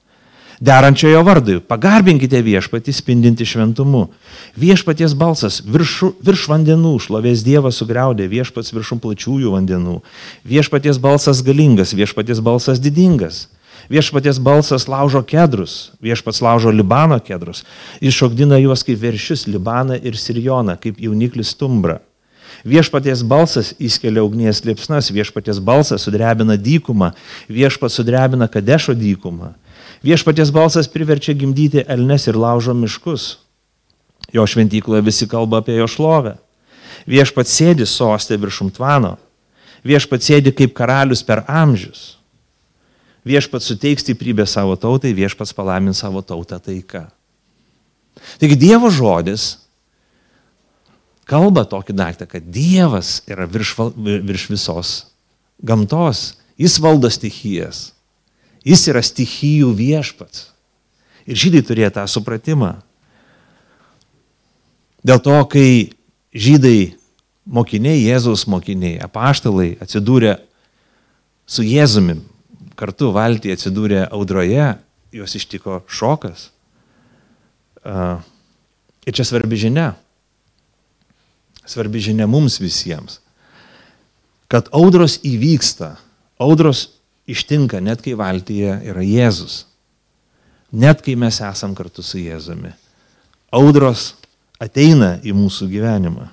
derančiojo 0.61 1.23
vardui. 1.25 1.59
Pagarbinkite 1.65 2.37
viešpatį 2.45 2.93
spindinti 2.93 3.45
šventumu. 3.49 4.07
Viešpaties 4.61 5.15
balsas 5.17 5.61
virš, 5.65 6.13
virš 6.21 6.45
vandenų, 6.51 6.93
šlovės 7.01 7.41
Dievas 7.45 7.81
sugriaudė, 7.81 8.27
viešpats 8.29 8.69
viršum 8.73 9.01
plačiųjų 9.01 9.55
vandenų. 9.55 10.01
Viešpaties 10.45 11.01
balsas 11.01 11.41
galingas, 11.41 11.95
viešpaties 11.97 12.43
balsas 12.45 12.81
didingas. 12.81 13.47
Viešpaties 13.89 14.37
balsas 14.39 14.85
laužo 14.87 15.23
kedrus, 15.25 15.91
viešpats 15.99 16.39
laužo 16.45 16.71
Libano 16.71 17.17
kedrus, 17.19 17.65
iššokdina 17.99 18.61
juos 18.61 18.85
kaip 18.85 19.01
veršius 19.01 19.47
Libaną 19.49 19.97
ir 19.97 20.15
Sirijoną, 20.15 20.77
kaip 20.79 21.01
jauniklis 21.01 21.57
tumbrą. 21.57 21.97
Viešpaties 22.67 23.23
balsas 23.25 23.71
įskelia 23.81 24.21
ugnies 24.21 24.61
liepsnas, 24.65 25.09
viešpaties 25.09 25.57
balsas 25.63 26.05
sudrebina 26.05 26.57
dykumą, 26.57 27.11
viešpats 27.49 27.97
sudrebina 27.97 28.47
kadešo 28.51 28.93
dykumą. 28.93 29.53
Viešpaties 30.05 30.51
balsas 30.53 30.89
priverčia 30.89 31.33
gimdyti 31.37 31.85
elnes 31.87 32.27
ir 32.29 32.37
laužo 32.37 32.73
miškus. 32.77 33.37
Jo 34.33 34.45
šventykloje 34.47 35.01
visi 35.05 35.27
kalba 35.29 35.61
apie 35.61 35.75
jo 35.77 35.87
šlovę. 35.89 36.37
Viešpats 37.09 37.53
sėdi 37.53 37.85
sostė 37.89 38.37
viršum 38.41 38.69
tvano. 38.73 39.17
Viešpats 39.85 40.29
sėdi 40.29 40.53
kaip 40.53 40.73
karalius 40.77 41.25
per 41.25 41.43
amžius. 41.49 42.21
Viešpats 43.25 43.69
suteiks 43.69 44.05
stiprybę 44.05 44.45
savo 44.49 44.77
tautai, 44.77 45.13
viešpats 45.17 45.53
palamins 45.53 46.01
savo 46.01 46.21
tautą 46.25 46.57
taika. 46.61 47.07
Taigi 48.41 48.57
Dievo 48.57 48.89
žodis 48.93 49.60
kalba 51.29 51.63
tokį 51.69 51.95
daiktą, 51.95 52.27
kad 52.29 52.45
Dievas 52.53 53.21
yra 53.29 53.47
virš, 53.49 53.75
virš 53.97 54.47
visos 54.51 54.93
gamtos, 55.61 56.35
jis 56.59 56.77
valdo 56.81 57.09
stichijas, 57.11 57.91
jis 58.65 58.87
yra 58.91 59.03
stichijų 59.05 59.71
viešpats. 59.77 60.49
Ir 61.29 61.37
žydai 61.37 61.61
turėjo 61.65 61.91
tą 61.99 62.07
supratimą. 62.09 62.73
Dėl 65.05 65.21
to, 65.21 65.37
kai 65.49 65.93
žydai 66.33 66.93
mokiniai, 67.45 68.01
Jėzaus 68.01 68.47
mokiniai, 68.49 68.97
apaštalai 69.01 69.75
atsidūrė 69.81 70.39
su 71.49 71.65
Jėzumi, 71.65 72.19
kartu 72.77 73.11
valtį 73.13 73.53
atsidūrė 73.53 74.05
audroje, 74.09 74.73
juos 75.13 75.37
ištiko 75.37 75.81
šokas. 75.89 76.49
Ir 77.85 79.17
čia 79.17 79.25
svarbi 79.25 79.57
žinia 79.57 79.91
svarbi 81.71 82.01
žinia 82.03 82.27
mums 82.29 82.59
visiems, 82.61 83.19
kad 84.51 84.67
audros 84.75 85.17
įvyksta, 85.23 85.95
audros 86.41 86.89
ištinka 87.29 87.79
net 87.83 88.03
kai 88.03 88.17
valtyje 88.19 88.77
yra 88.91 89.03
Jėzus, 89.05 89.63
net 90.71 91.03
kai 91.05 91.15
mes 91.19 91.39
esam 91.43 91.75
kartu 91.77 92.03
su 92.03 92.19
Jėzumi. 92.19 92.73
Audros 93.51 94.13
ateina 94.61 95.17
į 95.23 95.33
mūsų 95.35 95.67
gyvenimą. 95.71 96.27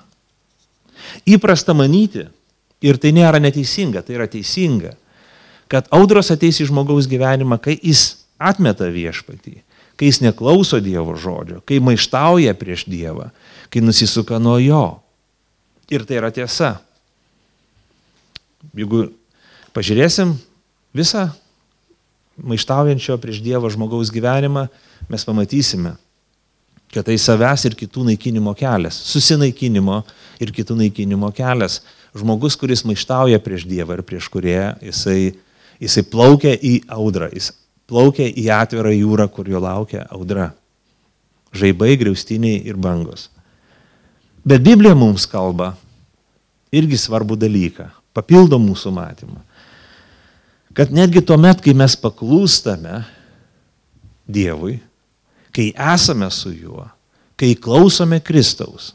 Įprasta 1.27 1.73
manyti, 1.75 2.27
ir 2.81 2.99
tai 2.99 3.11
nėra 3.15 3.39
neteisinga, 3.41 4.03
tai 4.05 4.17
yra 4.17 4.27
teisinga, 4.31 4.93
kad 5.69 5.89
audros 5.93 6.31
ateis 6.33 6.59
į 6.63 6.69
žmogaus 6.71 7.09
gyvenimą, 7.09 7.59
kai 7.61 7.77
jis 7.77 8.25
atmeta 8.39 8.87
viešpatį, 8.91 9.59
kai 9.99 10.09
jis 10.09 10.21
neklauso 10.23 10.79
Dievo 10.83 11.15
žodžio, 11.19 11.59
kai 11.67 11.81
maištauja 11.83 12.55
prieš 12.57 12.87
Dievą, 12.89 13.29
kai 13.69 13.83
nusisuka 13.83 14.39
nuo 14.41 14.57
jo. 14.63 14.85
Ir 15.89 16.05
tai 16.05 16.19
yra 16.19 16.29
tiesa. 16.33 16.75
Jeigu 18.75 19.07
pažiūrėsim 19.73 20.35
visą 20.95 21.29
maištaujančio 22.39 23.17
prieš 23.21 23.41
Dievą 23.43 23.71
žmogaus 23.73 24.11
gyvenimą, 24.13 24.67
mes 25.09 25.25
pamatysime, 25.25 25.95
kad 26.93 27.07
tai 27.07 27.17
savęs 27.21 27.65
ir 27.69 27.77
kitų 27.77 28.05
naikinimo 28.09 28.53
kelias, 28.57 28.97
susinaikinimo 29.11 30.01
ir 30.41 30.53
kitų 30.55 30.77
naikinimo 30.83 31.31
kelias. 31.35 31.81
Žmogus, 32.17 32.57
kuris 32.57 32.81
maištauja 32.89 33.37
prieš 33.43 33.67
Dievą 33.69 33.99
ir 33.99 34.05
prieš 34.05 34.29
kurį, 34.33 34.55
jisai, 34.89 35.33
jisai 35.81 36.05
plaukia 36.09 36.55
į 36.55 36.79
audrą, 36.89 37.29
jis 37.33 37.51
plaukia 37.89 38.29
į 38.29 38.47
atvirą 38.53 38.93
jūrą, 38.93 39.29
kur 39.33 39.49
jo 39.49 39.61
laukia 39.61 40.05
audra. 40.09 40.51
Žaibai, 41.53 41.95
griaustiniai 41.97 42.61
ir 42.69 42.77
bangos. 42.77 43.29
Bet 44.43 44.63
Biblija 44.63 44.95
mums 44.95 45.25
kalba 45.29 45.73
irgi 46.71 46.97
svarbų 46.99 47.37
dalyką, 47.39 47.89
papildo 48.15 48.59
mūsų 48.61 48.93
matymą. 48.95 49.41
Kad 50.77 50.93
netgi 50.93 51.23
tuo 51.25 51.37
met, 51.41 51.61
kai 51.63 51.73
mes 51.75 51.95
paklūstame 51.99 53.01
Dievui, 54.29 54.77
kai 55.55 55.71
esame 55.73 56.29
su 56.31 56.51
juo, 56.53 56.85
kai 57.39 57.55
klausome 57.57 58.19
Kristaus, 58.21 58.93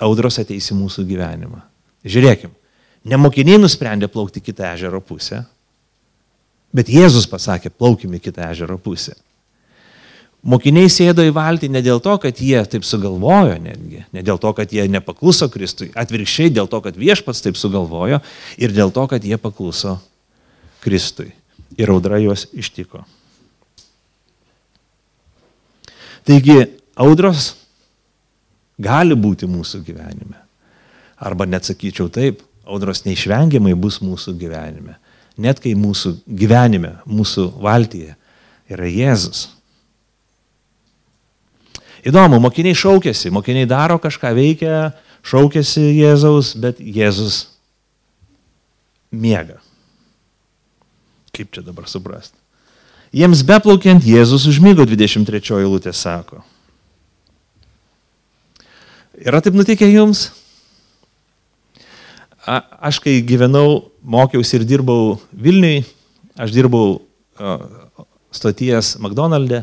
audros 0.00 0.38
ateis 0.38 0.70
į 0.70 0.76
mūsų 0.78 1.04
gyvenimą. 1.08 1.58
Žiūrėkim, 2.06 2.52
nemokiniai 3.10 3.58
nusprendė 3.58 4.08
plaukti 4.12 4.42
kitą 4.44 4.70
ežero 4.70 5.00
pusę, 5.02 5.42
bet 6.74 6.90
Jėzus 6.90 7.26
pasakė, 7.30 7.72
plaukime 7.74 8.20
kitą 8.22 8.46
ežero 8.52 8.78
pusę. 8.78 9.16
Mokiniai 10.44 10.90
sėdo 10.92 11.24
į 11.24 11.32
valtį 11.32 11.70
ne 11.72 11.80
dėl 11.80 12.02
to, 12.04 12.18
kad 12.20 12.36
jie 12.36 12.58
taip 12.68 12.84
sugalvojo 12.84 13.56
netgi, 13.64 14.02
ne 14.12 14.24
dėl 14.24 14.36
to, 14.40 14.50
kad 14.52 14.72
jie 14.76 14.84
nepakluso 14.92 15.48
Kristui, 15.48 15.88
atvirkščiai 15.96 16.52
dėl 16.52 16.68
to, 16.68 16.82
kad 16.84 16.98
viešpats 17.00 17.40
taip 17.46 17.56
sugalvojo 17.56 18.20
ir 18.60 18.74
dėl 18.76 18.92
to, 18.92 19.06
kad 19.08 19.24
jie 19.24 19.38
pakluso 19.40 19.96
Kristui. 20.84 21.30
Ir 21.80 21.90
audra 21.90 22.20
juos 22.20 22.44
ištiko. 22.52 23.00
Taigi, 26.28 26.58
audros 26.96 27.54
gali 28.80 29.16
būti 29.16 29.48
mūsų 29.48 29.80
gyvenime. 29.88 30.36
Arba 31.24 31.48
net 31.48 31.64
sakyčiau 31.64 32.12
taip, 32.12 32.44
audros 32.68 33.06
neišvengiamai 33.08 33.72
bus 33.80 34.02
mūsų 34.04 34.36
gyvenime. 34.36 34.98
Net 35.40 35.60
kai 35.64 35.72
mūsų 35.72 36.18
gyvenime, 36.28 36.98
mūsų 37.08 37.48
valtyje 37.64 38.12
yra 38.70 38.92
Jėzus. 38.92 39.53
Įdomu, 42.04 42.36
mokiniai 42.44 42.76
šaukėsi, 42.76 43.32
mokiniai 43.32 43.68
daro 43.68 43.96
kažką, 44.02 44.34
veikia, 44.36 44.92
šaukėsi 45.24 45.82
Jėzaus, 46.02 46.52
bet 46.60 46.80
Jėzus 46.80 47.46
miega. 49.14 49.56
Kaip 51.34 51.48
čia 51.54 51.64
dabar 51.64 51.88
suprasti? 51.88 52.36
Jiems 53.14 53.44
beplaukiant 53.46 54.04
Jėzus 54.04 54.44
užmygo 54.50 54.84
23 54.90 55.62
eilutė 55.62 55.94
sako. 55.96 56.42
Yra 59.24 59.40
taip 59.40 59.54
nutikę 59.54 59.86
jums? 59.88 60.28
A, 62.44 62.58
aš 62.90 62.98
kai 63.00 63.20
gyvenau, 63.24 63.92
mokiausi 64.02 64.58
ir 64.58 64.66
dirbau 64.68 65.14
Vilniui, 65.32 65.84
aš 66.36 66.52
dirbau 66.52 66.98
stoties 68.34 68.96
McDonald'e 68.98 69.62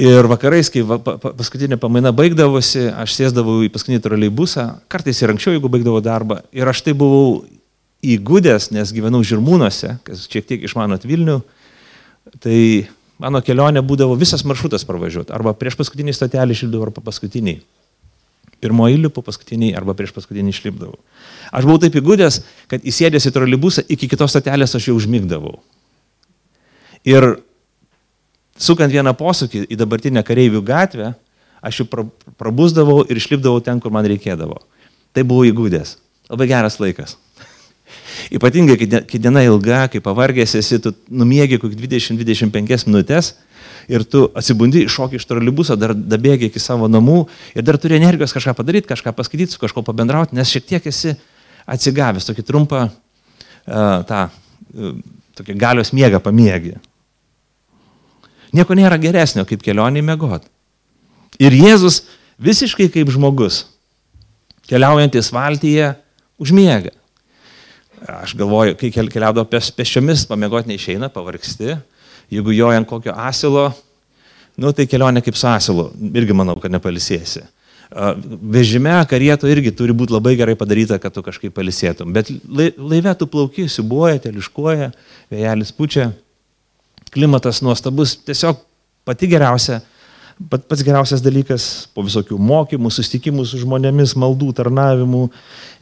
Ir 0.00 0.24
vakarais, 0.30 0.70
kai 0.72 0.80
va, 0.86 0.96
pa, 1.02 1.18
paskutinė 1.20 1.76
pamaina 1.76 2.08
baigdavosi, 2.16 2.86
aš 3.02 3.18
sėsdavau 3.18 3.58
į 3.66 3.72
paskutinį 3.74 4.00
troleibusą, 4.00 4.64
kartais 4.88 5.18
ir 5.20 5.32
anksčiau, 5.34 5.52
jeigu 5.52 5.68
baigdavau 5.72 6.00
darbą. 6.00 6.38
Ir 6.56 6.70
aš 6.70 6.80
tai 6.86 6.94
buvau 6.96 7.42
įgudęs, 8.00 8.70
nes 8.72 8.94
gyvenau 8.96 9.20
Žirmūnuose, 9.26 9.98
kas 10.06 10.22
šiek 10.30 10.46
tiek 10.48 10.64
išmanot 10.64 11.04
Vilnių. 11.04 11.42
Tai 12.40 12.60
mano 13.20 13.42
kelionė 13.44 13.82
būdavo 13.84 14.16
visas 14.16 14.46
maršrutas 14.48 14.86
pravažiuoti. 14.88 15.34
Arba 15.36 15.52
prieš 15.58 15.76
paskutinį 15.82 16.16
stotelį 16.16 16.56
išlipdavau, 16.56 16.88
arba 16.88 17.04
paskutinį. 17.04 17.58
Pirmoji 18.64 19.02
lipu, 19.04 19.20
paskutinį 19.24 19.74
arba 19.76 19.92
prieš 19.98 20.14
paskutinį 20.16 20.54
išlipdavau. 20.54 20.96
Aš 21.52 21.68
buvau 21.68 21.80
taip 21.84 22.00
įgudęs, 22.00 22.40
kad 22.72 22.88
įsėdęs 22.88 23.28
į 23.28 23.36
troleibusą 23.36 23.84
iki 23.84 24.08
kitos 24.08 24.32
stotelės 24.32 24.76
aš 24.80 24.88
jau 24.88 24.96
užmigdavau. 24.96 25.58
Ir 27.08 27.34
sukant 28.60 28.92
vieną 28.92 29.14
posūkį 29.18 29.64
į 29.72 29.78
dabartinę 29.80 30.22
kareivių 30.26 30.62
gatvę, 30.66 31.14
aš 31.64 31.82
jau 31.82 31.88
prabusdavau 32.40 33.02
ir 33.08 33.20
išlipdavau 33.20 33.60
ten, 33.64 33.80
kur 33.80 33.92
man 33.92 34.06
reikėdavo. 34.08 34.60
Tai 35.16 35.26
buvo 35.26 35.44
įgūdęs. 35.48 35.96
Labai 36.30 36.46
geras 36.50 36.78
laikas. 36.80 37.16
Ypatingai, 38.36 38.76
kai 38.78 39.20
diena 39.20 39.42
ilga, 39.46 39.86
kai 39.92 40.02
pavargęs 40.04 40.54
esi, 40.60 40.78
tu 40.82 40.94
numiegi 41.10 41.58
kokį 41.60 41.80
20-25 41.80 42.86
minutės 42.88 43.34
ir 43.90 44.04
tu 44.06 44.26
atsibundi, 44.38 44.84
iššoki 44.86 45.18
iš 45.18 45.26
trolibuso, 45.26 45.74
dar 45.80 45.94
dabėgi 45.94 46.50
iki 46.50 46.62
savo 46.62 46.86
namų 46.90 47.24
ir 47.56 47.66
dar 47.66 47.78
turi 47.80 47.98
energijos 47.98 48.34
kažką 48.36 48.54
padaryti, 48.58 48.88
kažką 48.92 49.12
paskaityti, 49.16 49.56
su 49.56 49.62
kažko 49.62 49.82
pabendrauti, 49.86 50.36
nes 50.38 50.52
šiek 50.52 50.68
tiek 50.68 50.86
esi 50.86 51.16
atsigavęs, 51.70 52.28
tokį 52.28 52.44
trumpą 52.46 52.84
uh, 52.86 52.92
tą 54.06 54.28
uh, 54.28 54.94
tokį 55.40 55.58
galios 55.58 55.90
miegą 55.96 56.22
pamiegi. 56.22 56.76
Nieko 58.56 58.74
nėra 58.74 58.98
geresnio 59.00 59.44
kaip 59.48 59.62
kelionė 59.62 60.02
mėgot. 60.04 60.46
Ir 61.40 61.54
Jėzus 61.54 62.02
visiškai 62.40 62.88
kaip 62.92 63.10
žmogus, 63.12 63.64
keliaujantis 64.70 65.30
valtyje, 65.34 65.92
užmiega. 66.40 66.92
Aš 68.00 68.34
galvoju, 68.38 68.78
kai 68.80 68.90
keliaudavo 68.90 69.44
pešiomis, 69.76 70.24
pamiegoti 70.28 70.72
neišeina, 70.72 71.10
pavargsti. 71.12 71.76
Jeigu 72.32 72.54
joji 72.54 72.78
ant 72.78 72.88
kokio 72.88 73.12
asilo, 73.18 73.70
nu 74.60 74.72
tai 74.76 74.86
kelionė 74.88 75.22
kaip 75.24 75.36
su 75.36 75.48
asilu, 75.50 75.88
irgi 76.14 76.36
manau, 76.36 76.56
kad 76.62 76.72
nepalisėsi. 76.72 77.42
Vežime, 78.54 78.92
karieto 79.10 79.48
irgi 79.50 79.72
turi 79.74 79.94
būti 79.96 80.14
labai 80.14 80.36
gerai 80.38 80.54
padaryta, 80.58 81.00
kad 81.02 81.12
tu 81.14 81.24
kažkaip 81.26 81.52
palisėtum. 81.56 82.12
Bet 82.14 82.30
laive 82.46 83.12
tu 83.18 83.26
plauki, 83.30 83.66
siubuoja, 83.68 84.20
teliškuoja, 84.28 84.92
vėjelis 85.32 85.74
pučia, 85.74 86.12
klimatas 87.14 87.60
nuostabus, 87.62 88.16
tiesiog 88.26 88.60
pati 89.08 89.28
geriausia, 89.30 89.80
pats 90.50 90.84
geriausias 90.86 91.22
dalykas 91.24 91.66
po 91.94 92.04
visokių 92.06 92.38
mokymų, 92.40 92.92
susitikimų 92.94 93.44
su 93.48 93.60
žmonėmis, 93.60 94.16
maldų, 94.18 94.52
tarnavimų, 94.56 95.26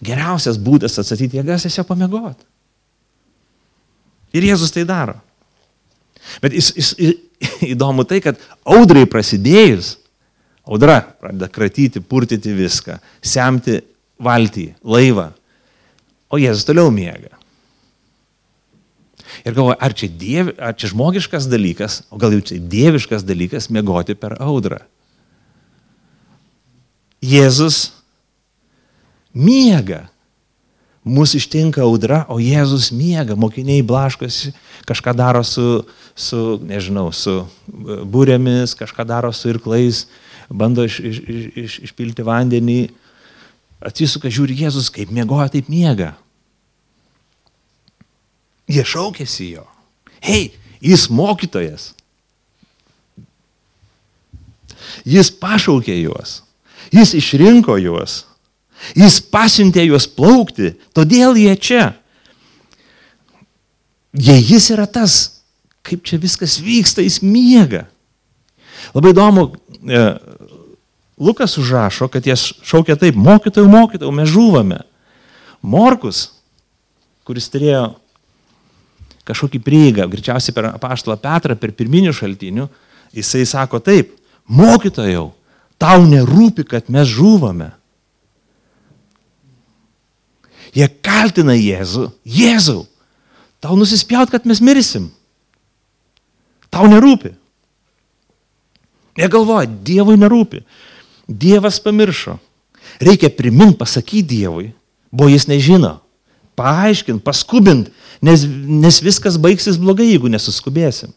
geriausias 0.04 0.58
būdas 0.60 0.98
atstatyti 0.98 1.38
jėgas 1.38 1.66
tiesiog 1.66 1.86
pamiegoti. 1.88 2.46
Ir 4.36 4.44
Jėzus 4.50 4.74
tai 4.74 4.84
daro. 4.88 5.16
Bet 6.42 6.52
jis, 6.56 6.72
jis, 6.76 6.92
įdomu 7.72 8.04
tai, 8.08 8.20
kad 8.24 8.40
audrai 8.66 9.06
prasidėjus, 9.08 9.96
audra 10.68 11.00
pradeda 11.20 11.48
kratyti, 11.52 12.02
purtyti 12.04 12.52
viską, 12.56 12.98
semti 13.24 13.78
valtį, 14.20 14.72
laivą, 14.84 15.30
o 16.28 16.40
Jėzus 16.40 16.66
toliau 16.68 16.90
miega. 16.92 17.37
Ir 19.48 19.54
galvoju, 19.56 19.78
ar 19.80 19.94
čia, 19.96 20.10
dievi, 20.12 20.52
ar 20.60 20.74
čia 20.76 20.90
žmogiškas 20.92 21.46
dalykas, 21.48 22.02
o 22.12 22.20
gal 22.20 22.34
jau 22.36 22.42
čia 22.50 22.58
dieviškas 22.60 23.24
dalykas 23.24 23.70
miegoti 23.72 24.12
per 24.18 24.34
audrą. 24.44 24.82
Jėzus 27.24 27.88
miega. 29.32 30.04
Mūsų 31.08 31.40
ištinka 31.40 31.80
audra, 31.80 32.26
o 32.28 32.36
Jėzus 32.42 32.90
miega, 32.92 33.32
mokiniai 33.38 33.80
blaškosi, 33.86 34.52
kažką 34.84 35.14
daro 35.16 35.40
su, 35.46 35.86
su 36.12 36.58
nežinau, 36.68 37.08
su 37.16 37.38
e, 37.40 38.00
būrėmis, 38.04 38.76
kažką 38.76 39.06
daro 39.08 39.30
su 39.32 39.48
irklais, 39.48 40.02
bando 40.52 40.84
iš, 40.84 40.98
iš, 41.00 41.20
iš, 41.64 41.78
išpilti 41.88 42.26
vandenį, 42.26 42.80
atsisuka, 43.80 44.28
žiūri 44.28 44.58
Jėzus, 44.66 44.92
kaip 44.92 45.08
mėgoja, 45.14 45.48
taip 45.56 45.72
miega. 45.72 46.12
Jie 48.68 48.84
šaukėsi 48.84 49.52
jo. 49.54 49.64
Hei, 50.24 50.50
jis 50.84 51.08
mokytojas. 51.10 51.92
Jis 55.08 55.30
pašaukė 55.40 55.96
juos. 56.02 56.42
Jis 56.92 57.14
išrinko 57.18 57.78
juos. 57.80 58.22
Jis 58.96 59.18
pasiuntė 59.32 59.84
juos 59.88 60.06
plaukti, 60.06 60.74
todėl 60.94 61.36
jie 61.38 61.54
čia. 61.58 61.86
Jei 64.14 64.40
jis 64.40 64.70
yra 64.74 64.86
tas, 64.88 65.42
kaip 65.84 66.04
čia 66.06 66.18
viskas 66.20 66.58
vyksta, 66.62 67.02
jis 67.04 67.20
miega. 67.22 67.86
Labai 68.94 69.12
įdomu, 69.12 69.48
e, 69.82 70.02
Lukas 71.18 71.58
užrašo, 71.58 72.08
kad 72.12 72.26
jie 72.26 72.36
šaukia 72.38 72.96
taip, 72.96 73.18
mokytojų, 73.18 73.68
mokytojų, 73.72 74.12
mes 74.14 74.30
žūvame. 74.30 74.78
Morkus, 75.66 76.28
kuris 77.26 77.50
turėjo 77.50 77.96
kažkokį 79.28 79.60
prieigą, 79.64 80.06
greičiausiai 80.10 80.54
per 80.56 80.70
apaštalą 80.72 81.18
Petrą, 81.20 81.56
per 81.58 81.74
pirminių 81.76 82.14
šaltinių, 82.16 82.68
jisai 83.16 83.44
sako 83.48 83.80
taip, 83.84 84.14
mokytojau, 84.48 85.30
tau 85.80 86.06
nerūpi, 86.08 86.64
kad 86.68 86.88
mes 86.92 87.08
žūvame. 87.10 87.70
Jie 90.76 90.88
kaltina 91.04 91.56
Jėzų, 91.56 92.08
Jėzau, 92.28 92.82
tau 93.64 93.76
nusispjaut, 93.78 94.30
kad 94.32 94.44
mes 94.48 94.60
mirsim. 94.64 95.08
Tau 96.68 96.88
nerūpi. 96.90 97.32
Jie 99.18 99.28
galvoja, 99.32 99.66
Dievui 99.66 100.18
nerūpi. 100.20 100.60
Dievas 101.28 101.80
pamiršo. 101.82 102.36
Reikia 103.02 103.30
primint, 103.32 103.76
pasakyti 103.78 104.26
Dievui, 104.36 104.70
buvo 105.10 105.30
jis 105.32 105.48
nežino. 105.50 105.98
Paaiškint, 106.58 107.22
paskubint, 107.22 107.92
nes, 108.24 108.44
nes 108.66 109.00
viskas 109.04 109.38
baigsis 109.40 109.78
blogai, 109.78 110.10
jeigu 110.10 110.30
nesuskubėsim. 110.32 111.14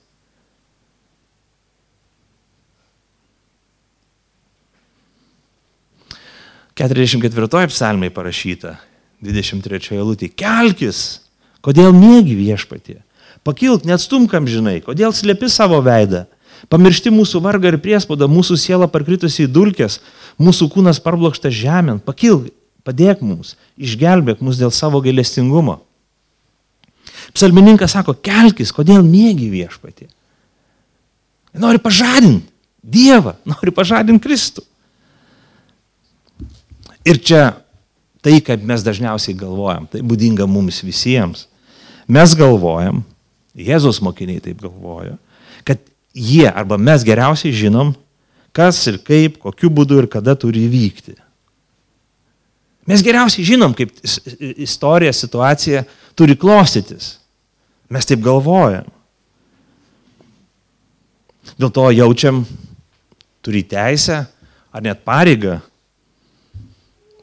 Keturiasdešimt 6.78 7.26
ketvirtoje 7.26 7.70
psalmai 7.70 8.10
parašyta, 8.14 8.78
23 9.22 9.98
eilutė, 9.98 10.30
kelkis, 10.34 11.22
kodėl 11.66 11.92
mėgi 11.94 12.38
viešpatie, 12.38 13.02
pakilk, 13.46 13.84
neatstumkam 13.86 14.48
žinai, 14.50 14.80
kodėl 14.86 15.14
slėpi 15.14 15.50
savo 15.52 15.82
veidą, 15.86 16.24
pamiršti 16.72 17.12
mūsų 17.14 17.42
vargą 17.44 17.74
ir 17.74 17.78
priespaudą, 17.84 18.30
mūsų 18.32 18.58
siela 18.62 18.88
parkritusi 18.90 19.46
į 19.46 19.52
dulkes, 19.52 20.00
mūsų 20.42 20.72
kūnas 20.74 21.02
parblokštas 21.04 21.54
žemėn, 21.54 22.00
pakilk, 22.02 22.50
padėk 22.88 23.22
mums, 23.26 23.56
išgelbėk 23.78 24.42
mus 24.44 24.60
dėl 24.60 24.74
savo 24.74 25.02
gailestingumo. 25.04 25.80
Psalmininkas 27.36 27.94
sako, 27.96 28.16
kelkis, 28.24 28.74
kodėl 28.76 29.04
mėgi 29.06 29.50
viešpatį. 29.52 30.10
Nori 31.62 31.82
pažadinti 31.84 32.48
Dievą, 32.82 33.36
nori 33.52 33.74
pažadinti 33.76 34.24
Kristų. 34.24 34.66
Ir 37.06 37.18
čia 37.22 37.42
tai, 38.22 38.38
kaip 38.46 38.62
mes 38.66 38.84
dažniausiai 38.86 39.38
galvojam, 39.38 39.88
tai 39.90 40.04
būdinga 40.06 40.46
mums 40.50 40.84
visiems. 40.86 41.48
Mes 42.12 42.36
galvojam, 42.38 43.02
Jėzus 43.58 44.00
mokiniai 44.04 44.42
taip 44.44 44.62
galvojo, 44.64 45.18
kad 45.68 45.82
jie 46.16 46.46
arba 46.48 46.78
mes 46.80 47.04
geriausiai 47.04 47.52
žinom, 47.56 47.92
kas 48.56 48.80
ir 48.88 49.00
kaip, 49.04 49.42
kokiu 49.44 49.72
būdu 49.74 50.00
ir 50.02 50.08
kada 50.12 50.38
turi 50.40 50.64
įvykti. 50.70 51.18
Mes 52.90 53.04
geriausiai 53.06 53.46
žinom, 53.46 53.76
kaip 53.78 53.94
istorija, 54.58 55.14
situacija 55.14 55.84
turi 56.18 56.36
klostytis. 56.40 57.16
Mes 57.92 58.08
taip 58.08 58.24
galvojam. 58.26 58.88
Dėl 61.60 61.72
to 61.74 61.90
jaučiam, 61.94 62.42
turi 63.46 63.64
teisę 63.68 64.24
ar 64.72 64.84
net 64.86 65.04
pareigą 65.06 65.60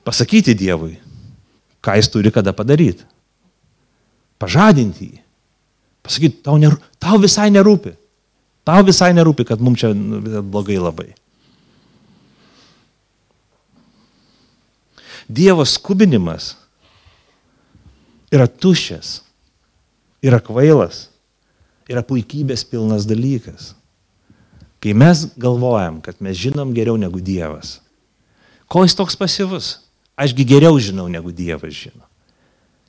pasakyti 0.07 0.55
Dievui, 0.59 0.97
ką 1.85 1.97
jis 1.99 2.11
turi 2.13 2.33
kada 2.35 2.55
padaryti. 2.57 3.07
Pažadinti 4.39 5.09
jį. 5.09 5.23
Pasakyti, 6.07 6.43
tau, 6.47 6.57
ner, 6.61 6.77
tau 7.03 7.19
visai 7.21 7.49
nerūpi. 7.53 7.93
Tau 8.69 8.85
visai 8.87 9.11
nerūpi, 9.17 9.45
kad 9.49 9.61
mums 9.65 9.83
čia 9.83 9.91
blogai 10.45 10.79
labai. 10.81 11.11
Dievo 15.29 15.65
skubinimas 15.69 16.55
yra 18.33 18.49
tuščias, 18.49 19.19
yra 20.25 20.41
kvailas, 20.45 21.07
yra 21.89 22.03
puikybės 22.05 22.65
pilnas 22.69 23.07
dalykas. 23.09 23.75
Kai 24.79 24.95
mes 24.95 25.27
galvojam, 25.41 25.99
kad 26.05 26.21
mes 26.23 26.39
žinom 26.39 26.73
geriau 26.77 26.97
negu 27.01 27.21
Dievas, 27.25 27.79
ko 28.71 28.85
jis 28.87 28.97
toks 28.97 29.19
pasyvus? 29.19 29.79
Ašgi 30.19 30.47
geriau 30.47 30.79
žinau, 30.83 31.07
negu 31.11 31.33
Dievas 31.35 31.75
žino. 31.75 32.05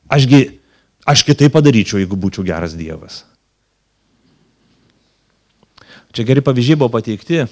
Ašgi, 0.10 0.60
aš 1.06 1.24
kitaip 1.28 1.54
padaryčiau, 1.54 2.00
jeigu 2.02 2.18
būčiau 2.18 2.46
geras 2.46 2.74
Dievas. 2.78 3.24
Čia 6.10 6.26
geri 6.26 6.42
pavyzdžiai 6.42 6.80
buvo 6.80 6.90
pateikti. 6.96 7.44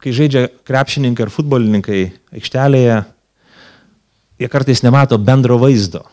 Kai 0.00 0.12
žaidžia 0.16 0.46
krepšininkai 0.64 1.26
ir 1.26 1.32
futbolininkai 1.32 2.00
aikštelėje, 2.32 3.02
jie 4.40 4.48
kartais 4.48 4.80
nemato 4.80 5.18
bendro 5.20 5.58
vaizdo. 5.60 6.06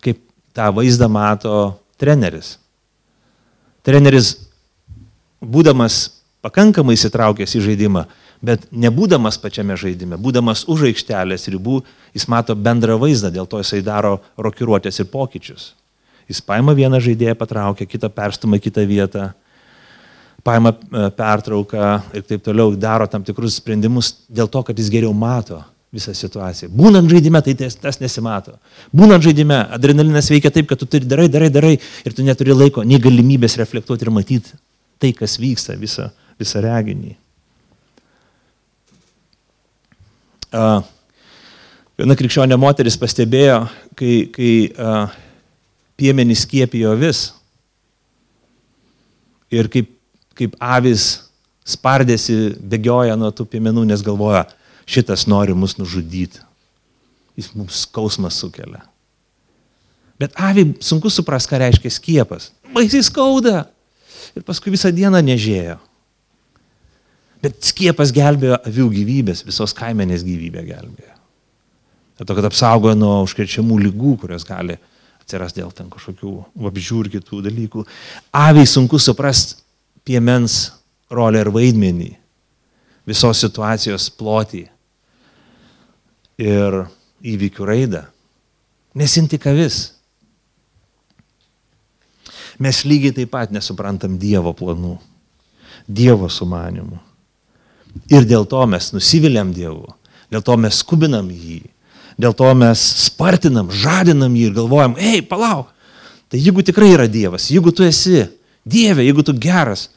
Kaip 0.00 0.22
tą 0.56 0.70
vaizdą 0.72 1.10
mato 1.12 1.58
treneris. 2.00 2.56
Treneris, 3.84 4.34
būdamas 5.42 6.22
pakankamai 6.42 6.96
įsitraukęs 6.96 7.56
į 7.58 7.62
žaidimą, 7.68 8.06
bet 8.42 8.64
nebūdamas 8.72 9.38
pačiame 9.42 9.76
žaidime, 9.78 10.18
būdamas 10.18 10.64
už 10.70 10.88
aikštelės 10.90 11.46
ribų, 11.52 11.82
jis 12.16 12.26
mato 12.30 12.56
bendrą 12.58 12.96
vaizdą, 13.02 13.30
dėl 13.34 13.46
to 13.46 13.60
jisai 13.62 13.82
daro 13.86 14.18
rokiruotės 14.38 15.02
ir 15.02 15.10
pokyčius. 15.12 15.72
Jis 16.30 16.40
paima 16.46 16.74
vieną 16.74 17.02
žaidėją, 17.02 17.36
patraukia, 17.38 17.86
kitą 17.86 18.10
perstumą 18.10 18.58
į 18.58 18.66
kitą 18.66 18.86
vietą, 18.88 19.30
paima 20.46 20.72
e, 20.74 21.04
pertrauką 21.16 21.90
ir 22.18 22.24
taip 22.26 22.42
toliau 22.46 22.74
daro 22.76 23.06
tam 23.10 23.24
tikrus 23.26 23.60
sprendimus 23.60 24.14
dėl 24.28 24.50
to, 24.50 24.62
kad 24.66 24.78
jis 24.78 24.90
geriau 24.92 25.14
mato 25.14 25.60
visą 25.92 26.14
situaciją. 26.16 26.70
Būnant 26.72 27.10
žaidime, 27.10 27.42
tai 27.44 27.54
tas, 27.58 27.76
tas 27.76 28.00
nesimato. 28.00 28.56
Būnant 28.96 29.22
žaidime, 29.24 29.58
adrenalinas 29.76 30.30
veikia 30.32 30.50
taip, 30.54 30.70
kad 30.70 30.80
tu 30.80 30.88
turi 30.88 31.08
darai, 31.08 31.28
darai, 31.32 31.50
darai 31.52 31.74
ir 31.78 32.16
tu 32.16 32.24
neturi 32.24 32.56
laiko, 32.56 32.84
nei 32.86 33.00
galimybės 33.02 33.58
reflektuoti 33.60 34.08
ir 34.08 34.14
matyti 34.14 34.56
tai, 35.02 35.10
kas 35.18 35.34
vyksta, 35.42 35.74
visą, 35.80 36.08
visą 36.38 36.62
reginį. 36.62 37.16
Viena 41.98 42.16
krikščionė 42.18 42.58
moteris 42.60 42.98
pastebėjo, 43.00 43.58
kai, 43.98 44.12
kai 44.32 44.52
uh, 44.70 45.16
piemenį 46.00 46.36
skiepijo 46.38 46.94
vis. 47.00 47.30
Ir 49.52 49.68
kaip, 49.72 49.90
kaip 50.38 50.56
avis 50.62 51.28
spardėsi, 51.68 52.56
bėgioja 52.58 53.16
nuo 53.18 53.30
tų 53.34 53.46
piemenų, 53.52 53.86
nes 53.90 54.02
galvoja, 54.04 54.46
šitas 54.88 55.26
nori 55.30 55.54
mus 55.54 55.76
nužudyti. 55.78 56.42
Jis 57.38 57.52
mums 57.56 57.84
skausmą 57.86 58.30
sukelia. 58.34 58.82
Bet 60.20 60.34
aviai 60.36 60.74
sunku 60.84 61.10
supras, 61.10 61.48
ką 61.50 61.62
reiškia 61.62 61.90
skiepas. 61.90 62.50
Baisiai 62.74 63.02
skauda. 63.06 63.64
Ir 64.36 64.44
paskui 64.46 64.72
visą 64.74 64.92
dieną 64.94 65.22
nežėjo. 65.24 65.78
Bet 67.42 67.58
skiepas 67.66 68.12
gelbėjo 68.14 68.60
avių 68.68 68.86
gyvybės, 68.92 69.42
visos 69.46 69.74
kaimenės 69.74 70.22
gyvybę 70.26 70.62
gelbėjo. 70.68 71.16
Dėl 72.18 72.28
to, 72.28 72.36
kad 72.38 72.46
apsaugojo 72.46 72.94
nuo 72.98 73.16
užkrečiamų 73.24 73.80
lygų, 73.88 74.12
kurios 74.22 74.46
gali 74.46 74.76
atsiras 75.22 75.54
dėl 75.56 75.72
ten 75.74 75.88
kažkokių 75.90 76.36
vabžių 76.62 77.00
ir 77.02 77.10
kitų 77.16 77.40
dalykų. 77.48 77.84
Aviai 78.36 78.68
sunku 78.68 79.00
suprasti 79.02 79.61
piemens 80.06 80.72
rolę 81.12 81.42
ir 81.44 81.50
vaidmenį 81.52 82.10
visos 83.08 83.42
situacijos 83.42 84.08
plotį 84.14 84.66
ir 86.42 86.78
įvykių 87.22 87.66
raidą. 87.66 88.04
Nes 88.98 89.14
jin 89.16 89.28
tik 89.30 89.46
avis. 89.50 89.92
Mes 92.62 92.82
lygiai 92.86 93.14
taip 93.16 93.32
pat 93.32 93.52
nesuprantam 93.54 94.18
Dievo 94.20 94.52
planų, 94.54 94.96
Dievo 95.88 96.28
sumanimų. 96.30 96.98
Ir 98.12 98.26
dėl 98.28 98.44
to 98.48 98.60
mes 98.68 98.90
nusiviliam 98.94 99.50
Dievu, 99.52 99.88
dėl 100.32 100.44
to 100.44 100.56
mes 100.60 100.78
skubinam 100.80 101.28
jį, 101.32 101.62
dėl 102.20 102.36
to 102.36 102.48
mes 102.56 102.80
spartinam, 103.06 103.72
žadinam 103.72 104.32
jį 104.36 104.50
ir 104.50 104.54
galvojam, 104.56 104.94
ei, 105.00 105.20
palauk, 105.24 105.72
tai 106.32 106.40
jeigu 106.40 106.64
tikrai 106.64 106.92
yra 106.94 107.08
Dievas, 107.10 107.50
jeigu 107.52 107.72
tu 107.74 107.84
esi 107.84 108.22
Dieve, 108.64 109.02
jeigu 109.02 109.24
tu 109.26 109.34
geras, 109.34 109.88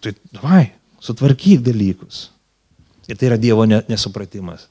tai 0.00 0.12
vai, 0.42 0.64
sutvarkyk 1.00 1.62
dalykus. 1.64 2.30
Ir 3.06 3.16
tai 3.16 3.30
yra 3.30 3.38
Dievo 3.38 3.64
nesupratimas, 3.64 4.66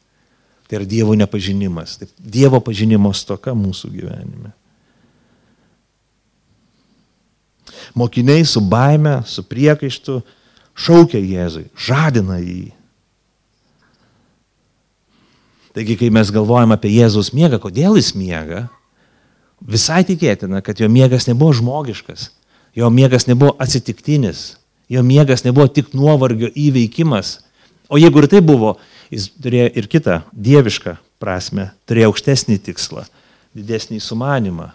tai 0.67 0.81
yra 0.81 0.87
Dievo 0.89 1.15
nepažinimas, 1.15 1.97
tai 1.97 2.09
Dievo 2.19 2.59
pažinimo 2.61 3.13
stoka 3.15 3.55
mūsų 3.55 3.91
gyvenime. 3.95 4.51
Mokiniai 7.95 8.43
su 8.45 8.59
baime, 8.59 9.21
su 9.25 9.43
priekaištu 9.47 10.19
šaukia 10.75 11.21
Jėzui, 11.23 11.69
žadina 11.79 12.41
jį. 12.41 12.73
Taigi, 15.75 15.97
kai 15.99 16.11
mes 16.11 16.31
galvojam 16.31 16.71
apie 16.75 16.93
Jėzaus 16.93 17.33
miegą, 17.35 17.59
kodėl 17.63 17.97
jis 17.99 18.13
miega, 18.15 18.65
visai 19.59 20.03
tikėtina, 20.07 20.61
kad 20.63 20.79
jo 20.79 20.87
miegas 20.91 21.27
nebuvo 21.27 21.55
žmogiškas, 21.55 22.29
jo 22.75 22.89
miegas 22.91 23.27
nebuvo 23.29 23.55
atsitiktinis, 23.59 24.55
jo 24.89 25.03
miegas 25.03 25.45
nebuvo 25.45 25.67
tik 25.71 25.93
nuovargio 25.97 26.51
įveikimas, 26.51 27.39
o 27.89 27.99
jeigu 28.01 28.21
ir 28.21 28.29
tai 28.31 28.41
buvo, 28.45 28.75
jis 29.13 29.29
turėjo 29.41 29.69
ir 29.79 29.89
kitą 29.91 30.21
dievišką 30.31 30.97
prasme, 31.21 31.69
turėjo 31.87 32.11
aukštesnį 32.11 32.57
tikslą, 32.65 33.05
didesnį 33.55 34.01
sumanimą, 34.03 34.71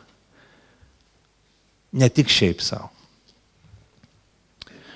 ne 1.93 2.09
tik 2.09 2.31
šiaip 2.33 2.63
savo. 2.65 2.89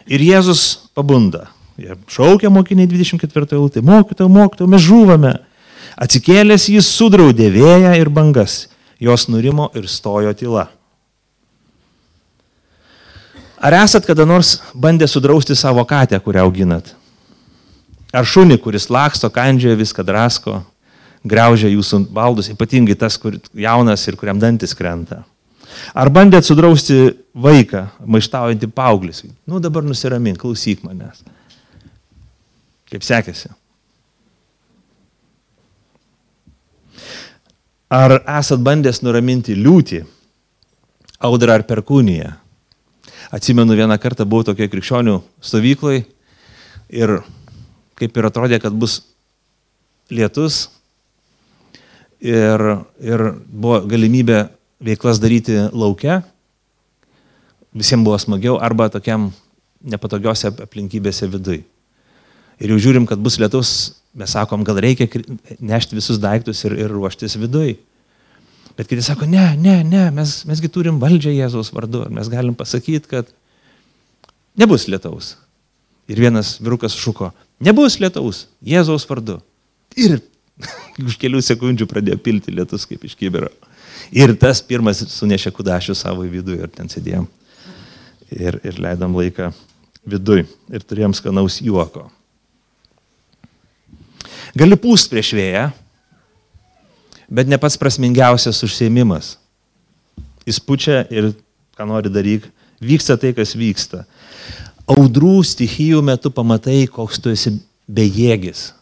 Ir 0.05 0.21
Jėzus 0.21 0.90
pabunda. 0.93 1.49
Jie 1.81 1.97
šaukia 2.12 2.51
mokiniai 2.53 2.87
24 2.87 3.57
eilutė, 3.57 3.81
mokytojau, 3.83 4.31
mokytojau, 4.31 4.71
mes 4.71 4.83
žūvame. 4.85 5.33
Atsikėlęs 6.05 6.69
jis 6.71 6.90
sudraudė 6.93 7.49
vėją 7.55 7.95
ir 7.99 8.11
bangas, 8.14 8.67
jos 9.03 9.27
nurimo 9.33 9.71
ir 9.75 9.88
stojo 9.90 10.35
tyla. 10.38 10.69
Ar 13.64 13.72
esat 13.72 14.05
kada 14.05 14.27
nors 14.29 14.59
bandę 14.74 15.09
sudrausti 15.09 15.57
savo 15.57 15.85
katę, 15.88 16.18
kurią 16.20 16.42
auginat? 16.44 16.90
Ar 18.12 18.27
šunį, 18.29 18.59
kuris 18.61 18.90
laksto, 18.92 19.31
kandžioja, 19.33 19.79
viską 19.81 20.05
drasko, 20.05 20.59
greužia 21.24 21.70
jūsų 21.72 22.03
baldus, 22.12 22.50
ypatingai 22.53 22.98
tas, 23.00 23.16
kur 23.16 23.38
jaunas 23.57 24.05
ir 24.05 24.18
kuriam 24.20 24.42
dantis 24.42 24.77
krenta? 24.77 25.22
Ar 25.96 26.12
bandėt 26.12 26.44
sudrausti 26.44 27.14
vaiką, 27.33 27.87
maištaujantį 28.05 28.68
paauglį? 28.68 29.16
Nu 29.48 29.62
dabar 29.64 29.83
nusiramink, 29.88 30.38
klausyk 30.44 30.85
manęs. 30.85 31.24
Kaip 32.92 33.03
sekėsi? 33.03 33.48
Ar 37.88 38.20
esat 38.20 38.61
bandęs 38.61 39.00
nuraminti 39.00 39.57
liūtį, 39.57 40.05
audrą 41.24 41.57
ar 41.57 41.64
perkūniją? 41.66 42.43
Atsimenu, 43.35 43.75
vieną 43.75 43.97
kartą 43.99 44.23
buvau 44.31 44.44
tokioje 44.47 44.70
krikščionių 44.70 45.16
stovykloje 45.42 46.05
ir 46.94 47.16
kaip 47.99 48.14
ir 48.14 48.29
atrodė, 48.29 48.61
kad 48.62 48.75
bus 48.79 49.01
lietus 50.07 50.68
ir, 52.23 52.62
ir 53.03 53.25
buvo 53.51 53.81
galimybė 53.90 54.44
veiklas 54.87 55.18
daryti 55.18 55.57
laukia, 55.75 56.20
visiems 57.75 58.07
buvo 58.07 58.20
smagiau, 58.23 58.55
arba 58.62 58.87
tokiam 58.94 59.33
nepatogiose 59.83 60.53
aplinkybėse 60.68 61.27
vidui. 61.33 61.64
Ir 62.62 62.70
jau 62.70 62.79
žiūrim, 62.87 63.09
kad 63.11 63.18
bus 63.18 63.40
lietus, 63.42 63.73
mes 64.14 64.31
sakom, 64.31 64.62
gal 64.62 64.79
reikia 64.79 65.11
nešti 65.59 65.99
visus 65.99 66.23
daiktus 66.23 66.62
ir, 66.68 66.79
ir 66.87 66.94
ruoštis 66.94 67.35
vidui. 67.42 67.81
Bet 68.75 68.91
kiti 68.91 69.05
sako, 69.07 69.27
ne, 69.31 69.53
ne, 69.57 69.79
ne, 69.87 70.09
mes, 70.15 70.41
mesgi 70.49 70.71
turim 70.73 70.99
valdžią 71.03 71.31
Jėzaus 71.37 71.71
vardu. 71.75 72.05
Mes 72.11 72.31
galim 72.31 72.57
pasakyti, 72.59 73.07
kad 73.11 73.29
nebus 74.59 74.89
lietaus. 74.91 75.37
Ir 76.11 76.21
vienas 76.21 76.57
virukas 76.61 76.97
šuko, 76.99 77.31
nebus 77.65 78.01
lietaus, 78.03 78.45
Jėzaus 78.67 79.07
vardu. 79.09 79.39
Ir 79.95 80.19
už 81.07 81.17
kelių 81.23 81.43
sekundžių 81.45 81.87
pradėjo 81.91 82.19
pilti 82.23 82.55
lietus 82.55 82.87
kaip 82.91 83.07
iš 83.07 83.15
kibiro. 83.19 83.53
Ir 84.15 84.35
tas 84.39 84.61
pirmas 84.63 85.01
sunešė 85.15 85.55
kudašių 85.55 85.95
savo 85.97 86.27
į 86.27 86.35
vidų 86.35 86.59
ir 86.59 86.75
ten 86.75 86.91
sėdėjom. 86.91 87.31
Ir, 88.35 88.59
ir 88.67 88.83
leidom 88.83 89.15
laiką 89.15 89.53
vidui. 90.03 90.45
Ir 90.75 90.83
turėjom 90.83 91.15
skanaus 91.17 91.61
juoko. 91.63 92.09
Gali 94.55 94.77
pūst 94.79 95.11
prieš 95.11 95.33
vėją, 95.35 95.69
bet 97.29 97.49
ne 97.51 97.59
pats 97.61 97.79
prasmingiausias 97.81 98.63
užsiemimas. 98.67 99.35
Jis 100.45 100.61
pučia 100.61 101.05
ir 101.11 101.33
ką 101.75 101.87
nori 101.89 102.13
daryk, 102.13 102.47
vyksta 102.85 103.17
tai, 103.21 103.33
kas 103.37 103.55
vyksta. 103.57 104.05
Audrų 104.91 105.39
stichijų 105.47 106.03
metu 106.05 106.31
pamatai, 106.35 106.85
koks 106.93 107.23
tu 107.23 107.33
esi 107.33 107.55
bejėgis, 107.89 108.73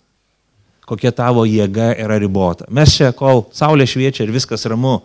kokia 0.89 1.13
tavo 1.15 1.45
jėga 1.47 1.93
yra 2.03 2.19
ribota. 2.19 2.67
Mes 2.71 2.97
čia, 2.97 3.13
kol 3.15 3.47
saulė 3.55 3.87
šviečia 3.87 4.27
ir 4.27 4.35
viskas 4.35 4.67
ramu, 4.71 4.99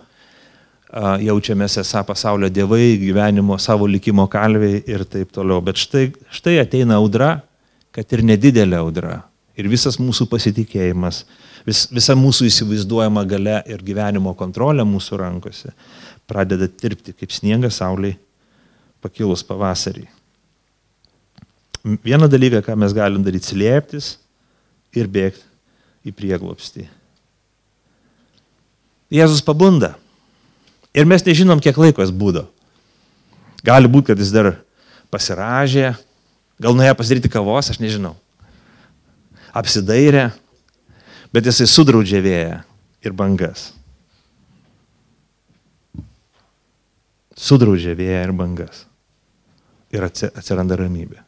jaučiamės 1.21 1.77
esą 1.83 2.03
pasaulio 2.07 2.49
dievai, 2.49 2.97
gyvenimo 3.01 3.57
savo 3.59 3.87
likimo 3.87 4.27
kalviai 4.31 4.81
ir 4.87 5.03
taip 5.05 5.31
toliau. 5.35 5.61
Bet 5.61 5.77
štai, 5.77 6.09
štai 6.31 6.57
ateina 6.63 6.97
audra, 6.97 7.41
kad 7.91 8.07
ir 8.13 8.23
nedidelė 8.23 8.79
audra. 8.79 9.21
Ir 9.57 9.67
visas 9.69 9.97
mūsų 9.99 10.27
pasitikėjimas, 10.31 11.25
vis, 11.67 11.85
visa 11.91 12.15
mūsų 12.17 12.47
įsivaizduojama 12.49 13.23
gale 13.27 13.59
ir 13.69 13.83
gyvenimo 13.85 14.33
kontrolė 14.37 14.85
mūsų 14.87 15.19
rankose 15.21 15.73
pradeda 16.27 16.67
tirpti 16.67 17.13
kaip 17.15 17.31
sniegas 17.31 17.79
sauliai 17.79 18.17
pakilus 19.03 19.43
pavasarį. 19.47 20.07
Vieną 22.03 22.27
dalyką, 22.27 22.63
ką 22.65 22.75
mes 22.75 22.95
galim 22.95 23.23
daryti, 23.23 23.53
slėptis 23.53 24.17
ir 24.97 25.07
bėgti 25.07 25.45
į 26.07 26.13
prieglopstį. 26.15 26.87
Jėzus 29.13 29.43
pabunda. 29.45 29.93
Ir 30.91 31.07
mes 31.07 31.23
nežinom, 31.23 31.61
kiek 31.63 31.77
laiko 31.79 32.03
jis 32.03 32.11
būdo. 32.11 32.43
Gali 33.63 33.87
būti, 33.91 34.09
kad 34.11 34.19
jis 34.19 34.33
dar 34.35 34.57
pasiražė, 35.13 35.93
gal 36.59 36.75
nuėjo 36.75 36.97
pasidaryti 36.99 37.31
kavos, 37.31 37.69
aš 37.71 37.79
nežinau. 37.79 38.15
Apsidairė, 39.55 40.27
bet 41.33 41.49
jisai 41.49 41.67
sudraudžia 41.69 42.21
vėją 42.23 42.57
ir 43.05 43.15
bangas. 43.17 43.71
Sudraudžia 47.37 47.93
vėją 47.97 48.23
ir 48.27 48.33
bangas. 48.35 48.83
Ir 49.93 50.03
atsiranda 50.07 50.77
ramybė. 50.79 51.21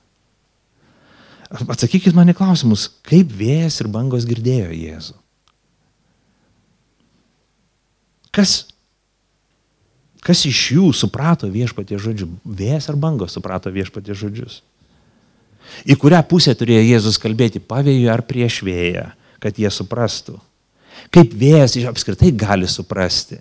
Atsakykit 1.50 2.14
man 2.14 2.30
į 2.30 2.36
klausimus, 2.38 2.90
kaip 3.08 3.32
vėjas 3.34 3.80
ir 3.82 3.90
bangos 3.90 4.28
girdėjo 4.30 4.74
Jėzų? 4.76 5.16
Kas 8.36 8.60
Kas 10.24 10.44
iš 10.48 10.60
jų 10.76 10.90
suprato 10.96 11.48
viešpatie 11.52 11.98
žodžių? 12.00 12.28
Vėjas 12.44 12.90
ar 12.92 12.98
bangos 13.00 13.36
suprato 13.38 13.72
viešpatie 13.72 14.16
žodžius? 14.18 14.60
Į 15.88 15.96
kurią 16.02 16.20
pusę 16.28 16.56
turėjo 16.58 16.82
Jėzus 16.84 17.20
kalbėti, 17.22 17.62
pavėjų 17.64 18.10
ar 18.12 18.24
prieš 18.28 18.60
vėją, 18.66 19.06
kad 19.42 19.58
jie 19.60 19.70
suprastų? 19.74 20.38
Kaip 21.14 21.34
vėjas 21.34 21.78
apskritai 21.90 22.32
gali 22.36 22.68
suprasti? 22.68 23.40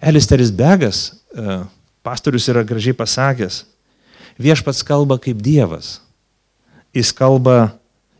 Elisteris 0.00 0.52
Begas, 0.54 1.18
e, 1.34 1.58
pastorius 2.06 2.46
yra 2.48 2.62
gražiai 2.62 2.94
pasakęs, 2.96 3.64
viešpats 4.38 4.84
kalba 4.86 5.18
kaip 5.18 5.42
Dievas. 5.42 5.98
Jis 6.94 7.10
kalba 7.12 7.74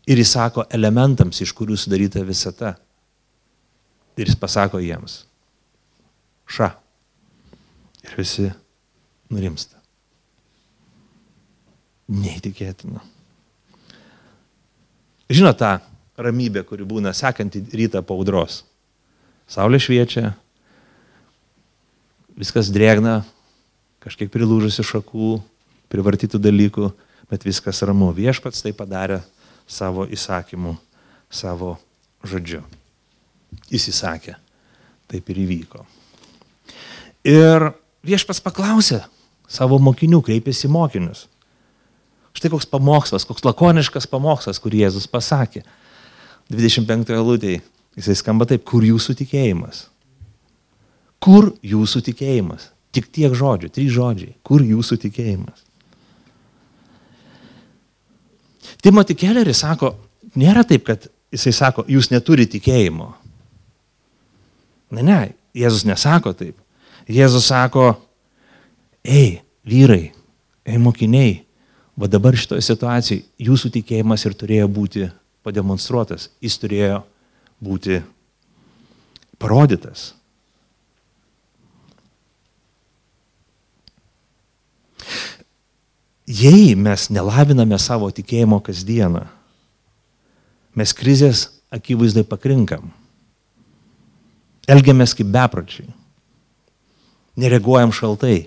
ir 0.07 0.19
jis 0.19 0.33
sako 0.35 0.65
elementams, 0.75 1.39
iš 1.41 1.53
kurių 1.55 1.77
sudaryta 1.79 2.21
visata. 2.25 2.75
Ir 4.19 4.27
jis 4.27 4.37
pasako 4.37 4.81
jiems. 4.83 5.23
Ša. 6.49 6.73
Ir 8.03 8.15
visi 8.19 8.49
nurimsta. 9.31 9.77
Neįtikėtina. 12.09 13.03
Žinot 15.29 15.59
tą 15.61 15.75
ramybę, 16.19 16.63
kuri 16.67 16.85
būna 16.87 17.13
sekantį 17.15 17.63
rytą 17.79 18.03
paudros. 18.05 18.63
Saulė 19.49 19.79
šviečia, 19.81 20.33
viskas 22.37 22.69
drėgna, 22.73 23.23
kažkiek 24.03 24.31
prilūžusi 24.31 24.85
šakų, 24.85 25.39
privartytų 25.89 26.41
dalykų, 26.41 26.91
bet 27.31 27.45
viskas 27.47 27.81
ramu. 27.85 28.11
Viešpats 28.15 28.63
tai 28.65 28.73
padarė 28.77 29.21
savo 29.69 30.05
įsakymu, 30.09 30.75
savo 31.29 31.75
žodžiu. 32.23 32.61
Jis 33.71 33.89
įsakė, 33.91 34.35
taip 35.09 35.29
ir 35.33 35.41
įvyko. 35.45 35.83
Ir 37.27 37.71
viešpats 38.05 38.41
paklausė 38.43 39.01
savo 39.49 39.79
mokinių, 39.81 40.21
kreipėsi 40.25 40.69
mokinius. 40.71 41.25
Štai 42.37 42.51
koks 42.53 42.69
pamokslas, 42.69 43.25
koks 43.27 43.43
lakoniškas 43.43 44.05
pamokslas, 44.07 44.61
kurį 44.61 44.85
Jėzus 44.85 45.09
pasakė. 45.09 45.65
25 46.49 47.13
eilutėje 47.13 47.61
jisai 47.99 48.17
skamba 48.17 48.47
taip, 48.49 48.63
kur 48.67 48.85
jūsų 48.85 49.15
tikėjimas. 49.21 49.87
Kur 51.19 51.51
jūsų 51.65 52.01
tikėjimas? 52.09 52.69
Tik 52.95 53.09
tiek 53.13 53.33
žodžių, 53.37 53.69
trys 53.75 53.91
žodžiai. 53.93 54.33
Kur 54.45 54.63
jūsų 54.65 54.97
tikėjimas? 55.03 55.65
Timothy 58.79 59.17
Kelleris 59.19 59.59
sako, 59.61 59.93
nėra 60.39 60.63
taip, 60.67 60.85
kad 60.87 61.09
jisai 61.33 61.53
sako, 61.53 61.83
jūs 61.91 62.09
neturite 62.13 62.55
tikėjimo. 62.55 63.11
Ne, 64.95 65.03
ne, 65.05 65.19
Jėzus 65.53 65.83
nesako 65.85 66.33
taip. 66.37 66.55
Jėzus 67.09 67.49
sako, 67.49 67.91
ei, 69.03 69.41
vyrai, 69.67 70.11
ei, 70.65 70.79
mokiniai, 70.81 71.39
va 71.99 72.07
dabar 72.09 72.37
šitoje 72.37 72.63
situacijoje 72.63 73.25
jūsų 73.49 73.73
tikėjimas 73.75 74.23
ir 74.25 74.37
turėjo 74.39 74.69
būti 74.71 75.09
pademonstruotas, 75.49 76.29
jis 76.41 76.57
turėjo 76.61 77.01
būti 77.63 77.99
parodytas. 79.41 80.13
Jei 86.29 86.75
mes 86.77 87.07
nelaviname 87.09 87.79
savo 87.81 88.11
tikėjimo 88.13 88.59
kasdieną, 88.61 89.23
mes 90.77 90.93
krizės 90.93 91.47
akivaizdai 91.73 92.21
pakrinkam, 92.29 92.91
elgiamės 94.69 95.15
kaip 95.17 95.31
bepročiai, 95.33 95.89
nereaguojam 97.39 97.89
šaltai, 97.95 98.43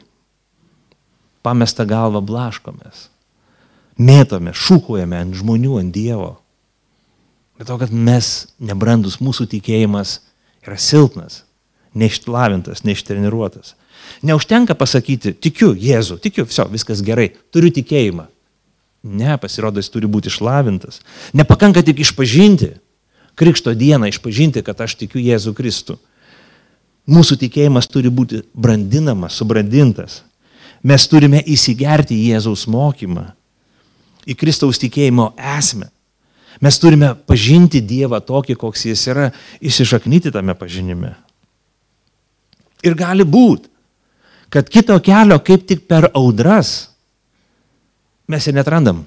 pamestą 1.42 1.88
galvą 1.90 2.22
blaškomės, 2.22 3.08
mėtome, 3.98 4.54
šūkuojame 4.54 5.18
ant 5.18 5.34
žmonių, 5.42 5.80
ant 5.82 5.94
Dievo. 5.94 6.36
Bet 7.58 7.68
to, 7.68 7.76
kad 7.78 7.92
mes 7.92 8.48
nebrandus, 8.62 9.20
mūsų 9.22 9.46
tikėjimas 9.52 10.18
yra 10.64 10.78
silpnas, 10.80 11.42
neištlavintas, 11.98 12.84
neištreniruotas. 12.86 13.74
Neužtenka 14.26 14.74
pasakyti, 14.78 15.34
tikiu 15.34 15.72
Jėzu, 15.78 16.18
tikiu, 16.22 16.46
viso, 16.48 16.64
viskas 16.72 17.02
gerai, 17.04 17.30
turiu 17.54 17.70
tikėjimą. 17.74 18.26
Ne, 19.02 19.34
pasirodo, 19.42 19.82
jis 19.82 19.90
turi 19.90 20.08
būti 20.10 20.30
išlavintas. 20.30 21.00
Nepakanka 21.34 21.82
tik 21.82 22.00
išpažinti, 22.04 22.72
krikšto 23.38 23.74
dieną 23.74 24.10
išpažinti, 24.12 24.62
kad 24.62 24.80
aš 24.80 24.96
tikiu 25.00 25.22
Jėzų 25.22 25.54
Kristų. 25.58 25.98
Mūsų 27.10 27.38
tikėjimas 27.40 27.88
turi 27.90 28.12
būti 28.14 28.44
brandinamas, 28.54 29.34
subrandintas. 29.34 30.20
Mes 30.86 31.06
turime 31.10 31.42
įsigerti 31.42 32.14
į 32.14 32.34
Jėzaus 32.34 32.68
mokymą, 32.70 33.32
į 34.26 34.36
Kristaus 34.38 34.78
tikėjimo 34.82 35.32
esmę. 35.58 35.90
Mes 36.60 36.78
turime 36.78 37.14
pažinti 37.26 37.80
Dievą 37.80 38.20
tokį, 38.24 38.56
koks 38.60 38.86
jis 38.90 39.06
yra, 39.08 39.30
įsišaknyti 39.64 40.32
tame 40.34 40.54
pažinime. 40.58 41.14
Ir 42.82 42.96
gali 42.98 43.24
būti, 43.24 43.70
kad 44.52 44.68
kito 44.68 44.98
kelio 45.00 45.38
kaip 45.40 45.64
tik 45.68 45.86
per 45.88 46.10
audras 46.12 46.92
mes 48.28 48.46
ir 48.46 48.56
netrandam. 48.56 49.04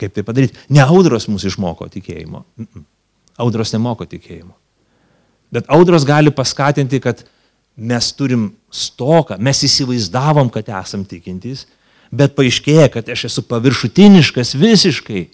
Kaip 0.00 0.14
tai 0.16 0.24
padaryti? 0.26 0.58
Ne 0.72 0.82
audros 0.82 1.28
mūsų 1.30 1.52
išmoko 1.52 1.86
tikėjimo. 1.92 2.42
Audros 3.42 3.70
nemoko 3.74 4.06
tikėjimo. 4.08 4.56
Bet 5.52 5.68
audros 5.70 6.06
gali 6.08 6.32
paskatinti, 6.32 6.98
kad 7.04 7.22
mes 7.76 8.08
turim 8.16 8.48
stoką, 8.72 9.36
mes 9.38 9.62
įsivaizdavom, 9.68 10.48
kad 10.52 10.68
esam 10.80 11.04
tikintys, 11.08 11.66
bet 12.12 12.34
paaiškėja, 12.36 12.88
kad 12.92 13.08
aš 13.12 13.26
esu 13.28 13.44
paviršutiniškas 13.48 14.54
visiškai. 14.60 15.26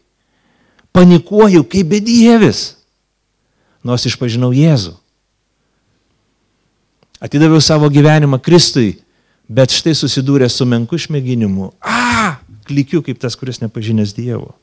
Panikuoju 0.98 1.62
kaip 1.70 1.92
bedievis, 1.92 2.72
nors 3.86 4.02
išpažinau 4.08 4.50
Jėzų. 4.50 4.96
Atidaviau 7.22 7.62
savo 7.62 7.86
gyvenimą 7.90 8.40
Kristui, 8.42 8.96
bet 9.46 9.70
štai 9.74 9.94
susidūrė 9.94 10.48
su 10.50 10.66
menku 10.66 10.98
išmėginimu. 10.98 11.70
A, 11.78 12.38
klikiu 12.66 13.02
kaip 13.06 13.20
tas, 13.22 13.38
kuris 13.38 13.62
nepažinęs 13.62 14.14
Dievo. 14.16 14.56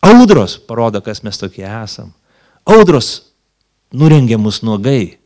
Audros 0.00 0.56
parodo, 0.56 1.00
kas 1.04 1.20
mes 1.24 1.36
tokie 1.40 1.66
esam. 1.68 2.12
Audros 2.64 3.34
nurengia 3.92 4.38
mus 4.38 4.62
nuogai 4.64 5.18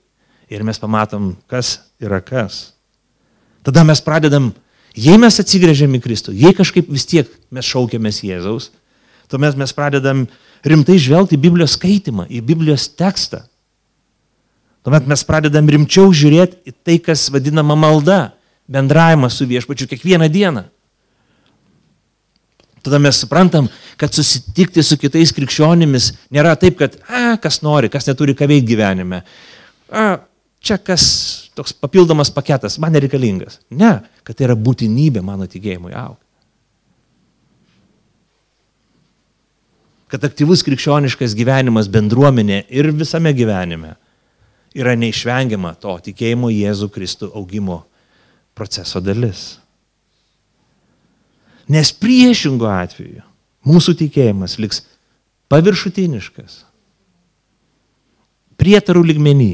ir 0.51 0.67
mes 0.67 0.83
pamatom, 0.83 1.35
kas 1.47 1.79
yra 2.03 2.21
kas. 2.25 2.73
Tada 3.63 3.85
mes 3.87 4.03
pradedam, 4.03 4.51
jei 4.97 5.19
mes 5.21 5.39
atsigrėžiam 5.43 5.95
į 5.95 6.03
Kristų, 6.05 6.35
jei 6.35 6.55
kažkaip 6.57 6.89
vis 6.91 7.07
tiek 7.09 7.31
mes 7.53 7.67
šaukiamės 7.67 8.23
Jėzaus, 8.25 8.71
tuomet 9.31 9.57
mes 9.59 9.73
pradedam 9.77 10.27
rimtai 10.67 10.99
žvelgti 11.01 11.39
į 11.39 11.45
Biblijos 11.47 11.77
skaitimą, 11.79 12.27
į 12.29 12.43
Biblijos 12.45 12.89
tekstą. 12.99 13.45
Tuomet 14.85 15.07
mes 15.09 15.23
pradedam 15.29 15.69
rimčiau 15.69 16.13
žiūrėti 16.13 16.71
į 16.71 16.75
tai, 16.85 16.99
kas 17.05 17.29
vadinama 17.33 17.77
malda, 17.79 18.21
bendravimas 18.71 19.37
su 19.37 19.47
viešpačiu 19.49 19.89
kiekvieną 19.91 20.29
dieną. 20.33 20.65
Tada 22.81 22.99
mes 23.03 23.19
suprantam, 23.21 23.69
kad 24.01 24.15
susitikti 24.17 24.83
su 24.83 24.97
kitais 24.97 25.35
krikščionimis 25.37 26.15
nėra 26.33 26.55
taip, 26.57 26.79
kad, 26.81 26.97
a, 27.05 27.37
kas 27.43 27.61
nori, 27.61 27.91
kas 27.93 28.09
neturi 28.09 28.33
ką 28.37 28.49
veikti 28.49 28.73
gyvenime. 28.73 29.21
A, 29.93 30.07
čia 30.65 30.79
kas 30.81 31.05
toks 31.59 31.77
papildomas 31.77 32.33
paketas, 32.33 32.79
man 32.81 32.97
nereikalingas. 32.97 33.61
Ne, 33.69 33.99
kad 34.25 34.39
tai 34.39 34.49
yra 34.49 34.57
būtinybė 34.57 35.21
mano 35.25 35.49
tikėjimui 35.51 35.93
aukti. 35.93 36.25
Kad 40.11 40.25
aktyvus 40.27 40.65
krikščioniškas 40.67 41.37
gyvenimas 41.39 41.87
bendruomenė 41.93 42.65
ir 42.75 42.91
visame 42.91 43.31
gyvenime 43.37 43.95
yra 44.75 44.95
neišvengiama 44.99 45.75
to 45.83 45.97
tikėjimo 46.11 46.51
Jėzų 46.51 46.91
Kristų 46.95 47.31
augimo 47.39 47.85
proceso 48.59 49.03
dalis. 49.03 49.61
Nes 51.71 51.93
priešingų 51.95 52.67
atveju 52.67 53.23
mūsų 53.67 53.95
tikėjimas 54.01 54.57
liks 54.59 54.83
paviršutiniškas, 55.51 56.65
prietarų 58.61 59.05
ligmenį. 59.13 59.53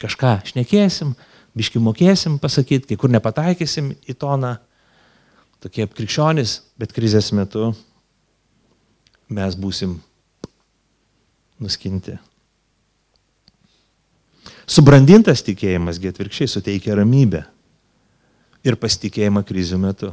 Kažką 0.00 0.34
šnekėsim, 0.50 1.14
biški 1.56 1.80
mokėsim 1.80 2.36
pasakyti, 2.40 2.90
kai 2.90 3.00
kur 3.00 3.12
nepataikysim 3.12 3.94
į 4.04 4.16
toną, 4.20 4.56
tokie 5.64 5.88
krikščionys, 5.88 6.58
bet 6.76 6.92
krizės 6.92 7.32
metu 7.32 7.72
mes 9.28 9.56
būsim 9.58 9.96
nuskinti. 11.62 12.16
Subrandintas 14.66 15.44
tikėjimas, 15.46 15.98
atvirkščiai, 16.02 16.50
suteikia 16.50 16.96
ramybę 16.98 17.44
ir 18.66 18.78
pasitikėjimą 18.78 19.44
krizių 19.46 19.78
metu. 19.78 20.12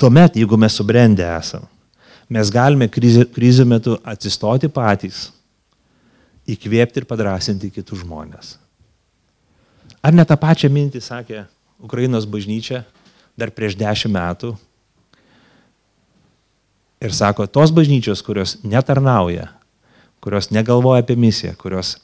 Tuomet, 0.00 0.36
jeigu 0.36 0.58
mes 0.60 0.74
subrendę 0.76 1.24
esam, 1.36 1.64
mes 2.28 2.50
galime 2.52 2.88
krizių, 2.90 3.24
krizių 3.32 3.64
metu 3.68 3.96
atsistoti 4.04 4.68
patys, 4.68 5.28
įkvėpti 6.50 7.00
ir 7.00 7.08
padrasinti 7.08 7.70
kitus 7.72 8.02
žmonės. 8.02 8.56
Ar 10.04 10.12
ne 10.12 10.24
tą 10.28 10.36
pačią 10.36 10.68
mintį 10.72 11.00
sakė 11.00 11.46
Ukrainos 11.80 12.26
bažnyčia 12.28 12.82
dar 13.38 13.52
prieš 13.54 13.78
dešimt 13.80 14.12
metų? 14.12 14.52
Ir 17.04 17.12
sako, 17.12 17.44
tos 17.46 17.72
bažnyčios, 17.74 18.22
kurios 18.24 18.56
netarnauja, 18.64 19.50
kurios 20.24 20.48
negalvoja 20.54 21.02
apie 21.04 21.18
misiją, 21.20 21.52
kurios 21.60 21.98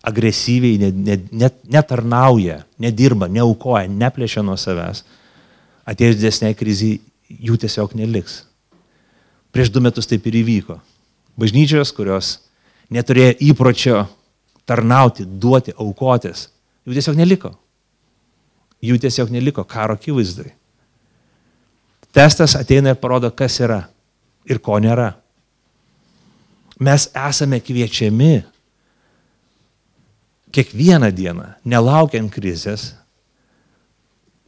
agresyviai 0.00 0.78
net, 0.80 0.96
net, 0.96 1.26
net, 1.32 1.58
netarnauja, 1.68 2.62
nedirba, 2.80 3.28
neaukoja, 3.28 3.84
neplėšia 3.92 4.44
nuo 4.46 4.56
savęs, 4.56 5.02
atėjus 5.84 6.16
didesniai 6.16 6.56
kriziai 6.56 7.02
jų 7.28 7.58
tiesiog 7.60 7.92
neliks. 8.00 8.44
Prieš 9.52 9.74
du 9.74 9.82
metus 9.84 10.08
taip 10.08 10.24
ir 10.30 10.40
įvyko. 10.40 10.78
Bažnyčios, 11.40 11.92
kurios 11.92 12.38
neturėjo 12.88 13.36
įpročio 13.50 14.06
tarnauti, 14.64 15.26
duoti, 15.26 15.76
aukotis, 15.76 16.48
jų 16.86 16.96
tiesiog 16.96 17.20
neliko. 17.20 17.52
Jų 18.80 18.96
tiesiog 19.02 19.28
neliko 19.34 19.66
karo 19.68 19.98
akivaizdai. 19.98 20.54
Testas 22.16 22.56
ateina 22.56 22.94
ir 22.94 23.02
parodo, 23.02 23.28
kas 23.36 23.60
yra 23.60 23.82
ir 24.50 24.60
ko 24.62 24.78
nėra. 24.82 25.12
Mes 26.80 27.06
esame 27.12 27.60
kviečiami 27.62 28.40
kiekvieną 30.50 31.10
dieną, 31.14 31.46
nelaukiant 31.68 32.32
krizės, 32.32 32.90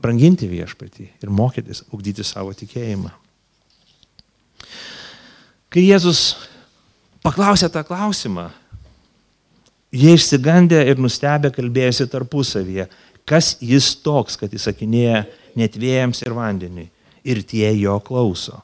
branginti 0.03 0.49
viešpatį 0.51 1.07
ir 1.23 1.31
mokytis, 1.31 1.85
ugdyti 1.95 2.25
savo 2.27 2.55
tikėjimą. 2.57 3.13
Kai 5.73 5.85
Jėzus 5.87 6.35
paklausė 7.25 7.71
tą 7.73 7.85
klausimą, 7.87 8.49
jie 9.95 10.17
išsigandė 10.17 10.83
ir 10.91 11.01
nustebę 11.01 11.53
kalbėjosi 11.55 12.09
tarpusavyje, 12.11 12.89
kas 13.29 13.55
jis 13.63 13.93
toks, 14.03 14.37
kad 14.41 14.53
įsakinėja 14.53 15.23
net 15.57 15.79
vėjams 15.79 16.25
ir 16.27 16.35
vandeniui, 16.37 16.89
ir 17.23 17.45
tie 17.47 17.69
jo 17.79 17.99
klauso. 18.05 18.59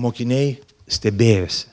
Mokiniai 0.00 0.54
stebėjosi. 0.90 1.68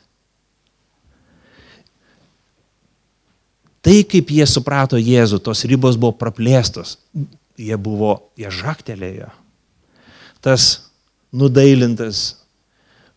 Tai, 3.88 4.02
kaip 4.04 4.32
jie 4.36 4.44
suprato 4.50 5.00
Jėzų, 5.00 5.40
tos 5.46 5.64
ribos 5.70 5.96
buvo 5.96 6.12
praplėstos, 6.20 6.98
jie 7.56 7.78
buvo, 7.80 8.18
jie 8.36 8.50
žaktelėjo. 8.52 9.30
Tas 10.44 10.66
nudailintas 11.32 12.42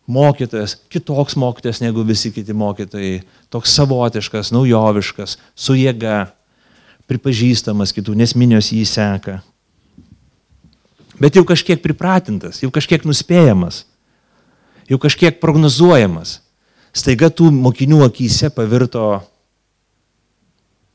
mokytojas, 0.07 0.77
kitoks 0.87 1.35
mokytojas 1.35 1.81
negu 1.83 2.05
visi 2.07 2.31
kiti 2.31 2.55
mokytojai, 2.55 3.21
toks 3.51 3.75
savotiškas, 3.75 4.53
naujoviškas, 4.55 5.37
su 5.55 5.75
jėga, 5.75 6.31
pripažįstamas 7.11 7.91
kitų, 7.95 8.15
nes 8.15 8.35
minios 8.39 8.71
jį 8.71 8.85
seka. 8.87 9.41
Bet 11.21 11.35
jau 11.35 11.43
kažkiek 11.45 11.83
pripratintas, 11.83 12.63
jau 12.63 12.71
kažkiek 12.73 13.03
nuspėjamas, 13.05 13.83
jau 14.89 14.99
kažkiek 15.01 15.39
prognozuojamas. 15.41 16.39
Staiga 16.91 17.29
tų 17.31 17.51
mokinių 17.55 18.01
akise 18.05 18.49
pavirto 18.51 19.21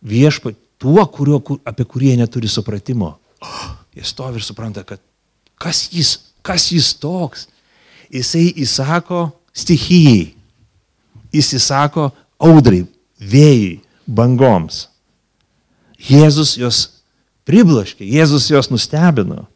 viešpat 0.05 0.59
tuo, 0.79 1.03
kurio, 1.09 1.41
apie 1.65 1.87
kurį 1.89 2.13
jie 2.13 2.21
neturi 2.21 2.51
supratimo. 2.53 3.15
Oh, 3.41 3.69
jie 3.97 4.05
stovi 4.05 4.41
ir 4.41 4.45
supranta, 4.45 4.85
kad 4.85 5.01
kas 5.61 5.87
jis, 5.93 6.17
kas 6.45 6.71
jis 6.73 6.93
toks. 7.01 7.47
Jisai 8.13 8.53
įsako 8.63 9.31
stichijai. 9.57 10.35
Jis 11.35 11.57
įsako 11.59 12.11
audrai, 12.39 12.85
vėjai, 13.19 13.81
bangoms. 14.07 14.87
Jėzus 16.07 16.55
jos 16.61 16.85
priblaškė, 17.49 18.07
Jėzus 18.07 18.47
jos 18.53 18.71
nustebino. 18.71 19.47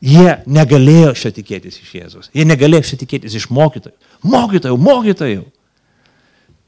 Jie 0.00 0.38
negalėjo 0.48 1.12
šio 1.18 1.30
tikėtis 1.36 1.76
iš 1.82 1.92
Jėzus. 1.98 2.30
Jie 2.32 2.46
negalėjo 2.48 2.86
šio 2.88 2.98
tikėtis 3.02 3.36
iš 3.36 3.50
mokytojų. 3.52 3.96
Mokytojų, 4.32 4.78
mokytojų. 4.80 5.44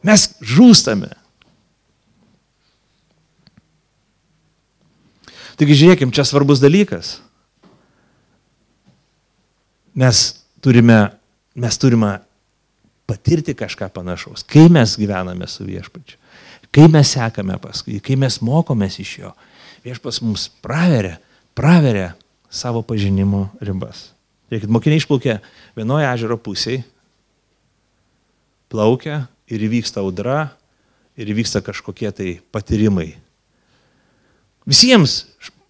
Mes 0.04 0.26
žūstame. 0.44 1.08
Taigi 5.56 5.78
žiūrėkim, 5.78 6.12
čia 6.12 6.26
svarbus 6.28 6.60
dalykas. 6.60 7.20
Mes 9.96 10.20
turime, 10.64 10.98
mes 11.56 11.78
turime 11.80 12.18
patirti 13.08 13.54
kažką 13.56 13.90
panašaus, 13.92 14.44
kai 14.48 14.68
mes 14.72 14.96
gyvename 14.96 15.48
su 15.50 15.66
viešpačiu, 15.68 16.16
kai 16.72 16.86
mes 16.92 17.12
sekame 17.12 17.58
paskui, 17.60 18.00
kai 18.04 18.16
mes 18.20 18.40
mokomės 18.44 18.96
iš 19.02 19.12
jo. 19.20 19.32
Viešpas 19.84 20.22
mums 20.24 20.46
praveria, 20.64 21.18
praveria 21.58 22.12
savo 22.52 22.84
pažinimo 22.84 23.48
ribas. 23.64 24.10
Žiūrėkit, 24.52 24.72
mokiniai 24.72 25.00
išplaukė 25.00 25.38
vienoje 25.78 26.08
ežero 26.12 26.36
pusėje, 26.36 26.82
plaukia 28.72 29.24
ir 29.48 29.64
įvyksta 29.64 30.02
audra, 30.04 30.52
ir 31.16 31.32
įvyksta 31.32 31.62
kažkokie 31.64 32.12
tai 32.12 32.30
patyrimai. 32.52 33.14
Visiems 34.68 35.22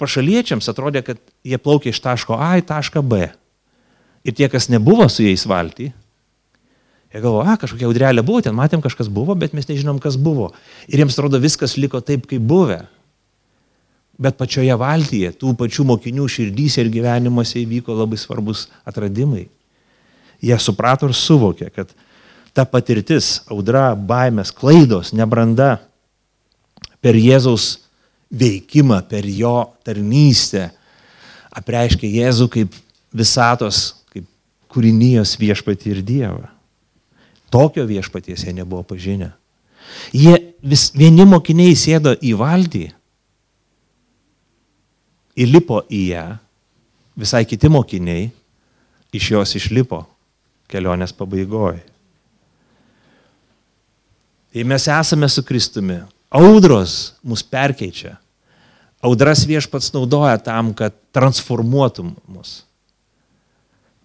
pašaliečiams 0.03 0.68
atrodė, 0.68 1.05
kad 1.07 1.21
jie 1.47 1.59
plaukia 1.62 1.92
iš 1.95 2.03
taško 2.03 2.37
A 2.37 2.57
į 2.61 2.66
tašką 2.68 3.03
B. 3.07 3.31
Ir 4.27 4.35
tie, 4.38 4.49
kas 4.51 4.68
nebuvo 4.71 5.09
su 5.11 5.25
jais 5.25 5.47
valty, 5.49 5.90
jie 7.12 7.21
galvo, 7.23 7.42
a, 7.42 7.57
kažkokia 7.61 7.88
audrelė 7.88 8.25
buvo, 8.27 8.42
ten 8.45 8.55
matėm 8.57 8.83
kažkas 8.85 9.11
buvo, 9.12 9.35
bet 9.38 9.55
mes 9.57 9.66
nežinom, 9.68 9.99
kas 10.03 10.18
buvo. 10.18 10.53
Ir 10.90 11.03
jiems 11.03 11.16
atrodo, 11.18 11.40
viskas 11.42 11.77
liko 11.79 12.01
taip, 12.05 12.27
kaip 12.31 12.42
buvę. 12.42 12.83
Bet 14.22 14.38
pačioje 14.38 14.74
valtyje, 14.78 15.32
tų 15.35 15.56
pačių 15.58 15.87
mokinių 15.88 16.28
širdys 16.30 16.78
ir 16.78 16.90
gyvenimuose 16.92 17.58
įvyko 17.64 17.96
labai 17.96 18.20
svarbus 18.20 18.68
atradimai. 18.87 19.48
Jie 20.42 20.58
suprato 20.62 21.08
ir 21.11 21.14
suvokė, 21.16 21.70
kad 21.74 21.90
ta 22.54 22.66
patirtis, 22.68 23.40
audra, 23.50 23.92
baimės, 23.96 24.52
klaidos, 24.54 25.12
nebranda 25.16 25.80
per 27.02 27.18
Jėzaus 27.18 27.88
veikimą, 28.30 29.02
per 29.11 29.26
jo 29.26 29.72
tarnystę 29.85 30.70
apreiškia 31.52 32.08
Jėzų 32.08 32.48
kaip 32.52 32.78
visatos, 33.12 33.85
kaip 34.12 34.26
kūrinijos 34.72 35.37
viešpatį 35.40 35.94
ir 35.96 36.02
Dievą. 36.06 36.48
Tokio 37.52 37.85
viešpaties 37.88 38.46
jie 38.46 38.54
nebuvo 38.56 38.87
pažinę. 38.94 39.32
Jie 40.16 40.38
vis, 40.64 40.88
vieni 40.96 41.26
mokiniai 41.28 41.74
sėdo 41.76 42.14
į 42.16 42.32
valdį, 42.40 42.87
įlipo 45.38 45.83
į 45.90 46.03
ją, 46.12 46.27
visai 47.18 47.45
kiti 47.49 47.71
mokiniai 47.73 48.31
iš 49.12 49.31
jos 49.35 49.57
išlipo 49.59 50.03
kelionės 50.73 51.12
pabaigoje. 51.16 51.83
Tai 54.53 54.64
mes 54.68 54.88
esame 54.88 55.29
su 55.33 55.45
Kristumi. 55.49 56.03
Audros 56.33 57.14
mus 57.25 57.42
perkeičia. 57.45 58.18
Audras 59.03 59.47
viešpats 59.49 59.90
naudoja 59.95 60.37
tam, 60.40 60.73
kad 60.77 60.95
transformuotų 61.12 62.05
mus. 62.31 62.62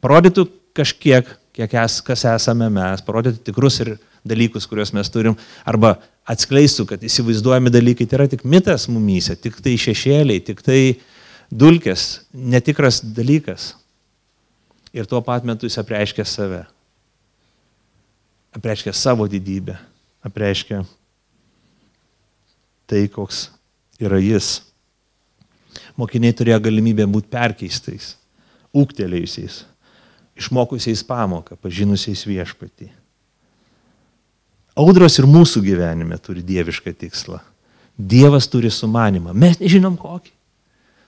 Parodytų 0.03 0.47
kažkiek, 0.77 1.27
kiek 1.55 1.75
es, 1.83 1.99
kas 2.05 2.23
esame 2.31 2.69
mes, 2.73 3.03
parodytų 3.05 3.43
tikrus 3.49 3.79
ir 3.83 3.95
dalykus, 4.27 4.67
kuriuos 4.69 4.93
mes 4.95 5.11
turim, 5.11 5.35
arba 5.67 5.97
atskleistų, 6.27 6.87
kad 6.89 7.03
įsivaizduojami 7.07 7.71
dalykai 7.71 8.07
tai 8.07 8.19
yra 8.19 8.27
tik 8.31 8.43
mitas 8.47 8.87
mumyse, 8.91 9.35
tik 9.39 9.59
tai 9.63 9.75
šešėliai, 9.79 10.43
tik 10.43 10.63
tai 10.65 10.79
dulkės, 11.51 12.27
netikras 12.33 13.01
dalykas. 13.01 13.73
Ir 14.95 15.05
tuo 15.05 15.21
pat 15.21 15.45
metu 15.45 15.67
jis 15.67 15.77
apreiškia 15.81 16.25
save. 16.25 16.63
Apreiškia 18.55 18.93
savo 18.95 19.27
didybę. 19.29 19.75
Apreiškia 20.25 20.81
tai, 22.87 23.03
koks 23.11 23.49
yra 23.99 24.19
jis 24.23 24.61
mokiniai 25.99 26.35
turėjo 26.35 26.59
galimybę 26.67 27.07
būti 27.09 27.29
perkeistais, 27.33 28.13
ūktelėjusiais, 28.77 29.63
išmokusiais 30.37 31.03
pamoką, 31.07 31.57
pažinusiais 31.61 32.23
viešpatį. 32.29 32.89
Audros 34.77 35.17
ir 35.17 35.25
mūsų 35.25 35.63
gyvenime 35.65 36.19
turi 36.21 36.43
dievišką 36.45 36.93
tikslą. 37.01 37.41
Dievas 37.97 38.45
turi 38.45 38.69
sumanimą. 38.69 39.33
Mes 39.33 39.57
nežinom 39.57 39.95
kokį, 39.97 40.29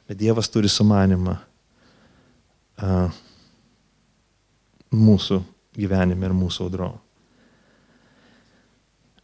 bet 0.10 0.18
Dievas 0.18 0.50
turi 0.50 0.70
sumanimą 0.72 1.36
a, 2.82 3.10
mūsų 4.90 5.44
gyvenime 5.78 6.26
ir 6.26 6.34
mūsų 6.34 6.66
audro. 6.66 6.90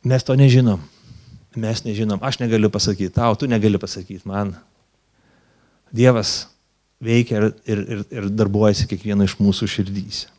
Mes 0.06 0.24
to 0.24 0.36
nežinom. 0.38 0.84
Mes 1.58 1.82
nežinom. 1.88 2.22
Aš 2.22 2.38
negaliu 2.38 2.70
pasakyti 2.70 3.10
tau, 3.16 3.34
tu 3.34 3.50
negali 3.50 3.80
pasakyti 3.82 4.28
man. 4.30 4.54
Dievas 5.90 6.44
veikia 7.02 7.40
ir, 7.40 7.50
ir, 7.66 7.82
ir, 7.82 8.06
ir 8.14 8.30
darbuojasi 8.30 8.86
kiekvieno 8.92 9.26
iš 9.26 9.40
mūsų 9.42 9.70
širdyse. 9.72 10.30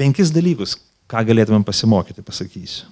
Penkis 0.00 0.32
dalykus, 0.32 0.78
ką 1.08 1.20
galėtumėm 1.28 1.64
pasimokyti, 1.64 2.24
pasakysiu. 2.24 2.88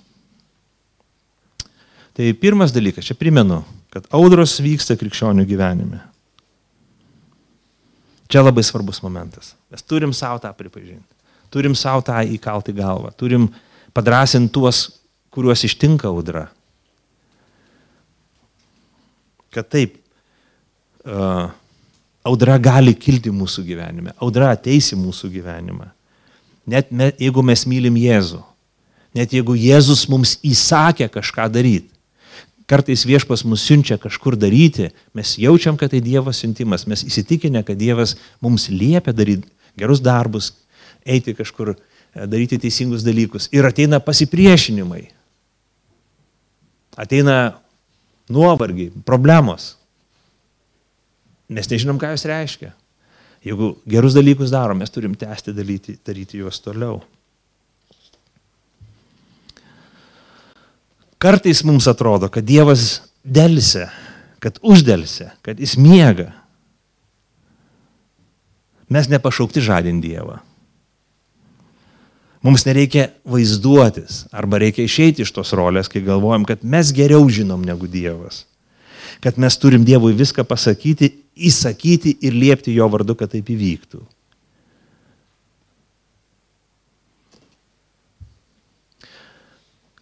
Tai 2.16 2.32
pirmas 2.40 2.72
dalykas, 2.74 3.06
čia 3.06 3.14
primenu, 3.16 3.62
kad 3.92 4.08
audros 4.14 4.58
vyksta 4.60 4.96
krikščionių 4.98 5.44
gyvenime. 5.48 6.00
Čia 8.28 8.42
labai 8.44 8.64
svarbus 8.66 9.00
momentas. 9.00 9.54
Mes 9.72 9.84
turim 9.84 10.12
savo 10.12 10.40
tą 10.42 10.50
pripažinti. 10.56 11.08
Turim 11.48 11.72
savo 11.78 12.04
tą 12.04 12.20
įkalti 12.28 12.74
galvą. 12.76 13.14
Turim 13.16 13.48
padrasinti 13.96 14.52
tuos, 14.52 14.82
kuriuos 15.32 15.64
ištinka 15.64 16.10
audra. 16.10 16.44
Kad 19.56 19.70
taip, 19.72 19.96
uh, 21.08 21.48
audra 22.28 22.58
gali 22.60 22.92
kilti 22.92 23.32
mūsų 23.32 23.64
gyvenime. 23.64 24.12
Audra 24.20 24.52
ateis 24.52 24.92
į 24.92 25.00
mūsų 25.00 25.32
gyvenimą. 25.38 25.88
Net 26.68 26.92
me, 26.92 27.08
jeigu 27.16 27.40
mes 27.40 27.64
mylim 27.64 27.96
Jėzų. 27.96 28.42
Net 29.16 29.32
jeigu 29.32 29.56
Jėzus 29.56 30.04
mums 30.12 30.36
įsakė 30.44 31.08
kažką 31.08 31.48
daryti 31.48 31.97
kartais 32.68 33.04
viešpas 33.08 33.44
mus 33.48 33.64
siunčia 33.64 33.96
kažkur 34.00 34.36
daryti, 34.36 34.90
mes 35.16 35.36
jaučiam, 35.40 35.76
kad 35.80 35.92
tai 35.94 36.02
Dievo 36.04 36.32
siuntimas, 36.36 36.86
mes 36.90 37.04
įsitikinę, 37.06 37.64
kad 37.66 37.78
Dievas 37.80 38.16
mums 38.44 38.68
liepia 38.68 39.14
daryti 39.16 39.48
gerus 39.78 40.02
darbus, 40.04 40.52
eiti 41.06 41.34
kažkur, 41.38 41.72
e, 41.74 42.26
daryti 42.26 42.58
teisingus 42.60 43.06
dalykus. 43.06 43.48
Ir 43.54 43.66
ateina 43.68 44.00
pasipriešinimai. 44.04 45.06
Ateina 46.98 47.38
nuovargiai, 48.28 48.90
problemos. 49.06 49.76
Mes 51.48 51.70
nežinom, 51.70 52.00
ką 52.00 52.12
jos 52.12 52.26
reiškia. 52.28 52.74
Jeigu 53.46 53.76
gerus 53.88 54.16
dalykus 54.18 54.50
darom, 54.52 54.82
mes 54.82 54.90
turim 54.92 55.14
tęsti 55.16 55.54
daryti, 55.56 55.94
daryti 56.04 56.42
juos 56.42 56.58
toliau. 56.60 56.98
Kartais 61.18 61.64
mums 61.66 61.88
atrodo, 61.90 62.28
kad 62.30 62.46
Dievas 62.46 63.00
dėlse, 63.26 63.88
kad 64.38 64.60
uždėlse, 64.62 65.32
kad 65.42 65.58
jis 65.58 65.74
miega. 65.80 66.30
Mes 68.88 69.08
nepašaukti 69.10 69.62
žadinti 69.64 70.12
Dievą. 70.12 70.38
Mums 72.46 72.62
nereikia 72.68 73.08
vaizduotis 73.26 74.28
arba 74.30 74.60
reikia 74.62 74.86
išeiti 74.86 75.24
iš 75.24 75.32
tos 75.34 75.50
rolės, 75.58 75.90
kai 75.90 76.04
galvojam, 76.06 76.46
kad 76.46 76.62
mes 76.62 76.92
geriau 76.94 77.26
žinom 77.26 77.64
negu 77.66 77.90
Dievas. 77.90 78.44
Kad 79.18 79.40
mes 79.42 79.58
turim 79.58 79.82
Dievui 79.82 80.14
viską 80.14 80.44
pasakyti, 80.46 81.10
įsakyti 81.34 82.14
ir 82.22 82.38
liepti 82.38 82.76
jo 82.76 82.86
vardu, 82.92 83.18
kad 83.18 83.34
taip 83.34 83.50
įvyktų. 83.50 84.04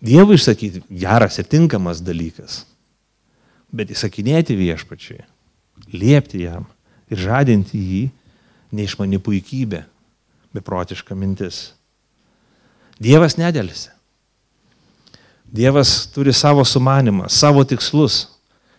Dievui 0.02 0.36
išsakyti 0.36 0.82
geras 0.90 1.38
ir 1.40 1.48
tinkamas 1.48 2.02
dalykas, 2.04 2.64
bet 3.72 3.90
įsakinėti 3.94 4.56
viešpačiai, 4.58 5.24
liepti 5.92 6.44
jam 6.44 6.66
ir 7.10 7.22
žadinti 7.22 7.80
jį 7.80 8.02
neišmani 8.76 9.20
puikybė, 9.22 9.84
beprotiška 10.56 11.16
mintis. 11.16 11.70
Dievas 13.00 13.36
nedėlisi. 13.40 13.92
Dievas 15.46 16.06
turi 16.12 16.32
savo 16.34 16.64
sumanimą, 16.66 17.28
savo 17.30 17.62
tikslus 17.64 18.24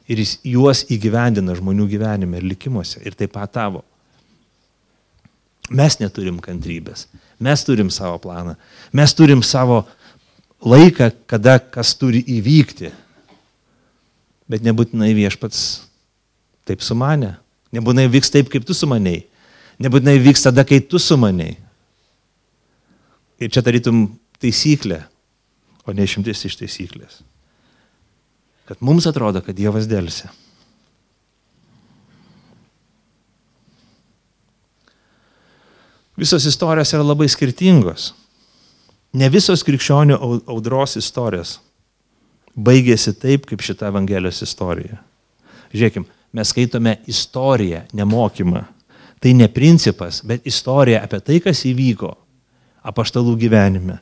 ir 0.07 0.19
jis 0.21 0.37
juos 0.45 0.83
įgyvendina 0.91 1.55
žmonių 1.57 1.87
gyvenime 1.89 2.41
ir 2.41 2.47
likimuose 2.47 3.01
ir 3.05 3.15
taip 3.17 3.33
pat 3.37 3.53
tavo. 3.55 3.83
Mes 5.67 5.97
neturim 5.99 6.37
kantrybės, 6.39 7.07
mes 7.43 7.63
turim 7.67 7.89
savo 7.91 8.19
planą, 8.23 8.55
mes 8.95 9.13
turim 9.15 9.41
savo 9.43 9.81
laiką, 10.63 11.11
kada 11.29 11.57
kas 11.59 11.93
turi 11.97 12.23
įvykti. 12.37 12.91
Bet 14.47 14.63
nebūtinai 14.63 15.11
viešpats 15.17 15.63
taip 16.67 16.83
sumanė. 16.85 17.35
Nebūtinai 17.75 18.07
vyks 18.11 18.31
taip, 18.31 18.49
kaip 18.51 18.65
tu 18.67 18.75
sumanėjai. 18.77 19.25
Nebūtinai 19.83 20.17
vyks 20.23 20.47
tada, 20.47 20.63
kai 20.67 20.79
tu 20.81 20.99
sumanėjai. 21.01 21.57
Ir 23.37 23.51
čia 23.53 23.61
tarytum 23.61 24.07
taisyklė, 24.41 25.03
o 25.85 25.93
ne 25.93 26.07
išimtis 26.07 26.41
iš 26.47 26.55
taisyklės. 26.57 27.19
Kad 28.67 28.81
mums 28.83 29.05
atrodo, 29.07 29.43
kad 29.45 29.55
Dievas 29.55 29.85
dėlsi. 29.87 30.31
Visos 36.17 36.47
istorijos 36.49 36.95
yra 36.97 37.05
labai 37.05 37.27
skirtingos. 37.29 38.09
Ne 39.15 39.29
visos 39.31 39.63
krikščionių 39.63 40.17
audros 40.51 40.97
istorijos 40.99 41.57
baigėsi 42.57 43.13
taip, 43.21 43.45
kaip 43.47 43.61
šita 43.61 43.91
Evangelijos 43.91 44.41
istorija. 44.45 44.97
Žiūrėkim, 45.73 46.07
mes 46.33 46.51
skaitome 46.51 46.97
istoriją, 47.09 47.83
nemokymą. 47.97 48.63
Tai 49.21 49.33
ne 49.33 49.47
principas, 49.49 50.21
bet 50.25 50.45
istorija 50.45 51.01
apie 51.05 51.19
tai, 51.25 51.39
kas 51.41 51.63
įvyko 51.65 52.11
apaštalų 52.87 53.33
gyvenime. 53.41 53.97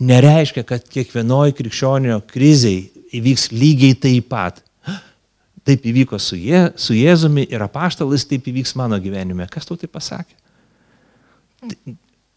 Nereiškia, 0.00 0.64
kad 0.66 0.86
kiekvienoje 0.90 1.54
krikščionio 1.58 2.18
kriziai 2.30 2.88
įvyks 3.14 3.50
lygiai 3.52 3.96
taip 4.00 4.30
pat. 4.32 4.62
Taip 5.66 5.84
įvyko 5.86 6.18
su, 6.18 6.38
Je, 6.40 6.70
su 6.80 6.96
Jėzumi 6.96 7.44
ir 7.52 7.62
apaštalais, 7.62 8.24
taip 8.26 8.46
įvyks 8.48 8.72
mano 8.80 8.96
gyvenime. 9.02 9.46
Kas 9.52 9.68
tau 9.68 9.76
tai 9.78 9.90
pasakė? 9.92 10.34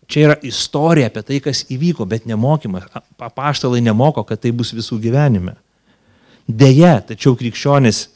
Čia 0.07 0.27
yra 0.27 0.35
istorija 0.43 1.07
apie 1.09 1.23
tai, 1.25 1.39
kas 1.43 1.63
įvyko, 1.71 2.05
bet 2.09 2.27
nemokymas. 2.29 2.89
Papaštalai 3.19 3.81
nemoko, 3.83 4.23
kad 4.27 4.41
tai 4.43 4.51
bus 4.55 4.73
visų 4.75 4.99
gyvenime. 5.03 5.55
Deja, 6.47 6.97
tačiau 7.07 7.37
krikščionis 7.39 8.07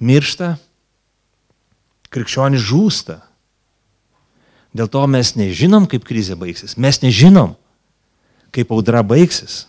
miršta, 0.00 0.54
krikščionis 2.12 2.64
žūsta. 2.64 3.18
Dėl 4.72 4.88
to 4.88 5.02
mes 5.10 5.34
nežinom, 5.36 5.84
kaip 5.84 6.06
krizė 6.08 6.38
baigsis. 6.40 6.78
Mes 6.80 7.02
nežinom, 7.02 7.52
kaip 8.56 8.72
audra 8.72 9.02
baigsis. 9.04 9.66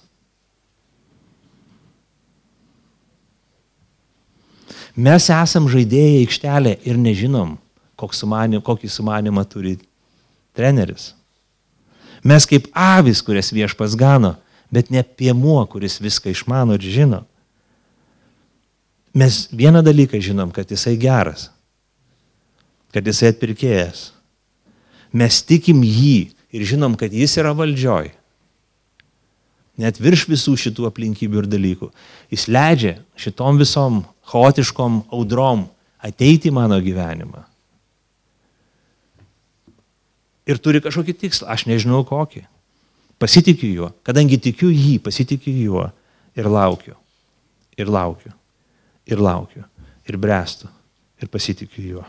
Mes 4.94 5.26
esam 5.34 5.68
žaidėjai 5.68 6.22
aikštelė 6.22 6.78
ir 6.86 7.00
nežinom, 7.02 7.58
sumanim, 8.14 8.62
kokį 8.62 8.90
sumanimą 8.92 9.44
turi 9.50 9.78
treneris. 10.54 11.14
Mes 12.24 12.48
kaip 12.48 12.70
avis, 12.72 13.22
kurias 13.22 13.52
viešpas 13.52 13.98
gano, 14.00 14.38
bet 14.72 14.90
ne 14.90 15.04
piemuo, 15.04 15.62
kuris 15.68 16.00
viską 16.02 16.32
išmano 16.32 16.78
ir 16.80 16.88
žino. 16.88 17.22
Mes 19.14 19.46
vieną 19.54 19.84
dalyką 19.86 20.18
žinom, 20.24 20.50
kad 20.56 20.72
jisai 20.72 20.96
geras, 20.98 21.52
kad 22.96 23.06
jisai 23.06 23.34
atpirkėjas. 23.36 24.10
Mes 25.14 25.44
tikim 25.46 25.84
jį 25.86 26.32
ir 26.56 26.66
žinom, 26.66 26.98
kad 26.98 27.14
jis 27.14 27.38
yra 27.38 27.54
valdžioj. 27.54 28.10
Net 29.78 30.00
virš 30.02 30.26
visų 30.30 30.56
šitų 30.64 30.88
aplinkybių 30.90 31.44
ir 31.44 31.50
dalykų. 31.50 31.90
Jis 32.34 32.48
leidžia 32.50 32.98
šitom 33.20 33.62
visom 33.62 34.04
chaotiškom 34.32 35.04
audrom 35.14 35.68
ateiti 36.02 36.50
į 36.50 36.56
mano 36.56 36.80
gyvenimą 36.82 37.53
ir 40.48 40.60
turi 40.60 40.82
kažkokį 40.84 41.16
tikslą, 41.26 41.50
aš 41.54 41.68
nežinau 41.70 42.04
kokį. 42.08 42.44
Pasitikiu 43.22 43.70
juo, 43.72 43.92
kadangi 44.04 44.40
tikiu 44.42 44.72
jį, 44.74 44.98
pasitikiu 45.04 45.54
juo 45.54 45.86
ir 46.36 46.50
laukiu, 46.50 46.96
ir 47.78 47.92
laukiu, 47.92 48.34
ir 49.08 49.22
laukiu, 49.22 49.64
ir 50.10 50.18
brestu, 50.20 50.68
ir 51.22 51.32
pasitikiu 51.32 51.86
juo. 51.94 52.04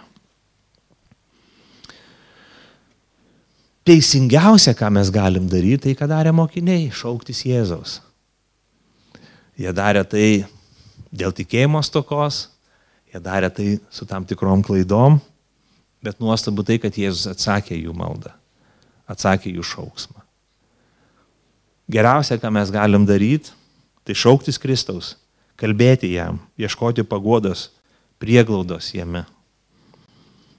Teisingiausia, 3.84 4.72
ką 4.72 4.88
mes 4.96 5.10
galim 5.12 5.44
daryti, 5.52 5.90
tai 5.90 5.94
ką 5.98 6.08
darė 6.08 6.32
mokiniai- 6.32 6.88
šauktis 7.00 7.44
Jėzaus. 7.44 8.00
Jie 9.60 9.70
darė 9.76 10.08
tai 10.08 10.46
dėl 11.12 11.32
tikėjimo 11.36 11.84
stokos, 11.84 12.48
jie 13.12 13.20
darė 13.20 13.52
tai 13.54 13.78
su 13.90 14.06
tam 14.06 14.24
tikrom 14.24 14.64
klaidom, 14.64 15.20
Bet 16.04 16.20
nuostabu 16.20 16.64
tai, 16.66 16.76
kad 16.82 16.96
Jėzus 17.00 17.30
atsakė 17.30 17.78
jų 17.78 17.94
maldą, 17.96 18.34
atsakė 19.08 19.54
jų 19.54 19.64
šauksmą. 19.64 20.20
Geriausia, 21.88 22.36
ką 22.40 22.50
mes 22.52 22.72
galim 22.72 23.06
daryti, 23.08 23.52
tai 24.04 24.16
šauktis 24.16 24.60
Kristaus, 24.60 25.14
kalbėti 25.60 26.12
jam, 26.12 26.42
ieškoti 26.60 27.04
pagodos, 27.08 27.70
prieglaudos 28.20 28.90
jame. 28.96 29.24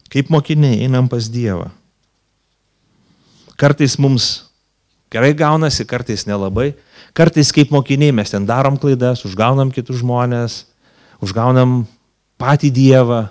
Kaip 0.10 0.30
mokiniai 0.34 0.84
einam 0.86 1.10
pas 1.10 1.30
Dievą. 1.30 1.72
Kartais 3.58 3.96
mums 4.02 4.46
gerai 5.14 5.34
gaunasi, 5.38 5.86
kartais 5.88 6.26
nelabai. 6.28 6.74
Kartais 7.16 7.52
kaip 7.56 7.72
mokiniai 7.74 8.14
mes 8.14 8.34
ten 8.34 8.46
darom 8.46 8.78
klaidas, 8.82 9.24
užgaunam 9.26 9.72
kitus 9.74 10.02
žmonės, 10.02 10.66
užgaunam 11.24 11.84
patį 12.41 12.74
Dievą, 12.76 13.22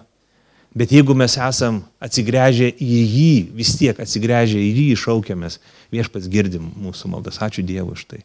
Bet 0.75 0.91
jeigu 0.91 1.15
mes 1.15 1.37
esam 1.39 1.85
atsigręžę 2.03 2.73
į 2.83 2.99
jį, 3.07 3.33
vis 3.55 3.77
tiek 3.79 3.99
atsigręžę 4.03 4.59
į 4.59 4.71
jį 4.75 4.97
šaukiamės, 5.05 5.61
viešpats 5.95 6.27
girdim 6.31 6.67
mūsų 6.83 7.13
maldas. 7.13 7.39
Ačiū 7.39 7.63
Dievui 7.63 7.95
už 7.95 8.03
tai. 8.11 8.25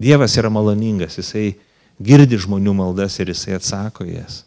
Dievas 0.00 0.36
yra 0.36 0.52
maloningas, 0.52 1.16
jisai 1.16 1.54
girdi 2.00 2.36
žmonių 2.40 2.76
maldas 2.76 3.16
ir 3.20 3.32
jisai 3.32 3.56
atsako 3.56 4.04
jas. 4.08 4.42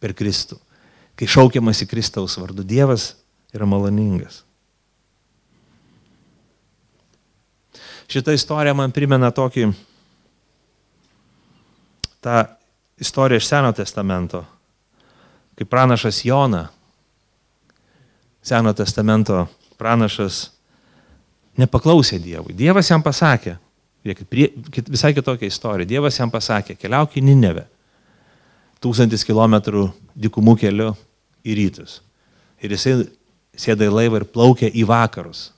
Per 0.00 0.16
Kristų. 0.16 0.56
Kai 1.18 1.28
šaukiamas 1.28 1.84
į 1.84 1.90
Kristaus 1.90 2.38
vardu, 2.40 2.64
Dievas 2.64 3.10
yra 3.52 3.68
maloningas. 3.68 4.44
Šitą 8.08 8.32
istoriją 8.32 8.72
man 8.78 8.92
primena 8.96 9.28
tokį, 9.28 9.66
tą 12.24 12.44
istoriją 12.96 13.42
iš 13.42 13.48
Seno 13.50 13.72
testamento, 13.76 14.46
kai 15.58 15.66
pranašas 15.66 16.22
Jona, 16.24 16.68
Seno 18.48 18.70
testamento 18.72 19.42
pranašas, 19.76 20.52
nepaklausė 21.58 22.20
Dievui. 22.22 22.54
Dievas 22.56 22.88
jam 22.88 23.02
pasakė, 23.04 23.56
visai 24.06 25.10
kitokia 25.16 25.50
istorija, 25.50 25.88
Dievas 25.90 26.16
jam 26.16 26.30
pasakė, 26.32 26.78
keliauk 26.78 27.18
į 27.18 27.24
Ninevę, 27.26 27.66
tūkstantis 28.80 29.26
kilometrų 29.26 29.88
dikumų 30.14 30.54
keliu 30.62 30.92
į 31.42 31.58
rytus. 31.58 31.98
Ir 32.62 32.72
jisai 32.74 32.94
sėda 33.58 33.88
į 33.88 33.94
laivą 33.94 34.22
ir 34.22 34.28
plaukia 34.30 34.70
į 34.70 34.86
vakarus. 34.88 35.48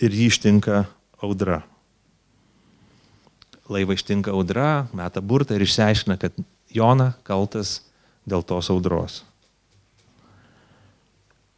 Ir 0.00 0.12
jį 0.12 0.30
ištinka 0.32 0.84
audra. 1.24 1.62
Laivą 3.72 3.96
ištinka 3.96 4.32
audra, 4.32 4.86
meta 4.96 5.20
burtą 5.20 5.56
ir 5.56 5.64
išsiaiškina, 5.66 6.18
kad 6.20 6.36
Jona 6.72 7.12
kaltas 7.26 7.80
dėl 8.28 8.44
tos 8.46 8.70
audros. 8.74 9.22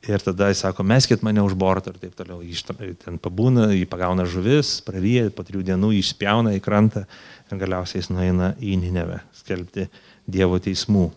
Ir 0.08 0.22
tada 0.24 0.46
jis 0.48 0.62
sako, 0.62 0.84
meskit 0.86 1.24
mane 1.26 1.42
už 1.44 1.56
bortą 1.58 1.92
ir 1.92 1.98
taip 2.00 2.14
toliau. 2.16 2.38
Jis 2.40 2.62
ten 3.02 3.18
pabūna, 3.20 3.66
jį 3.74 3.84
pagauna 3.90 4.24
žuvis, 4.28 4.78
praryja, 4.86 5.26
po 5.34 5.44
trijų 5.44 5.66
dienų 5.68 5.90
jį 5.96 6.04
išspjauna 6.04 6.54
į 6.56 6.62
krantą 6.64 7.02
ir 7.50 7.60
galiausiai 7.60 8.00
jis 8.00 8.12
nueina 8.12 8.52
į 8.62 8.78
Ninevę 8.80 9.20
skelbti 9.36 9.88
Dievo 10.28 10.60
teismų. 10.62 11.08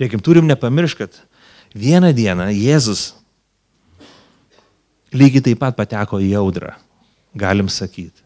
Reikim, 0.00 0.22
turim 0.24 0.48
nepamiršti, 0.48 1.04
kad 1.04 1.20
vieną 1.76 2.10
dieną 2.16 2.48
Jėzus 2.56 3.12
lygiai 5.12 5.44
taip 5.44 5.60
pat 5.60 5.76
pateko 5.76 6.20
į 6.22 6.32
audrą, 6.40 6.74
galim 7.36 7.68
sakyti. 7.70 8.24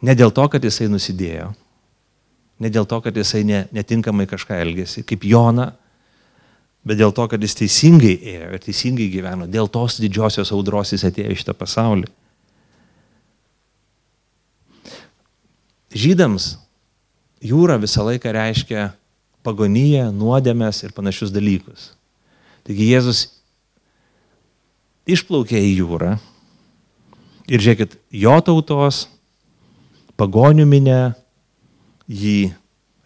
Ne 0.00 0.14
dėl 0.16 0.32
to, 0.32 0.46
kad 0.48 0.64
jisai 0.64 0.88
nusidėjo, 0.88 1.50
ne 2.60 2.70
dėl 2.72 2.86
to, 2.88 3.00
kad 3.04 3.16
jisai 3.16 3.42
ne, 3.48 3.64
netinkamai 3.74 4.28
kažką 4.30 4.58
elgėsi, 4.60 5.04
kaip 5.08 5.24
Jona, 5.24 5.70
bet 6.84 7.00
dėl 7.00 7.12
to, 7.16 7.26
kad 7.28 7.42
jis 7.42 7.56
teisingai 7.58 8.14
ėjo 8.34 8.48
ir 8.54 8.64
teisingai 8.64 9.08
gyveno. 9.12 9.48
Dėl 9.50 9.68
tos 9.72 9.98
didžiosios 10.00 10.52
audros 10.54 10.92
jis 10.94 11.04
atėjo 11.08 11.32
į 11.32 11.40
šitą 11.40 11.56
pasaulį. 11.56 12.08
Žydams 15.90 16.54
jūra 17.42 17.80
visą 17.82 18.04
laiką 18.06 18.32
reiškia 18.36 18.90
pagoniją, 19.46 20.10
nuodėmės 20.14 20.84
ir 20.84 20.94
panašius 20.94 21.32
dalykus. 21.34 21.90
Taigi 22.68 22.90
Jėzus 22.92 23.24
išplaukė 25.08 25.58
į 25.58 25.72
jūrą 25.80 26.12
ir 27.50 27.64
žiūrėkit, 27.64 27.96
jo 28.12 28.36
tautos 28.44 29.06
pagonių 30.20 30.68
minė 30.68 31.00
jį 32.10 32.50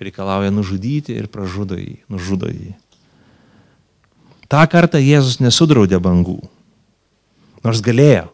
reikalauja 0.01 0.53
nužudyti 0.55 1.15
ir 1.15 1.29
pražudo 1.29 1.77
jį, 1.77 2.01
nužudo 2.09 2.49
jį. 2.49 2.73
Ta 4.49 4.65
kartą 4.71 5.01
Jėzus 5.01 5.41
nesudraudė 5.43 6.01
bangų, 6.03 6.39
nors 7.65 7.81
galėjo 7.85 8.29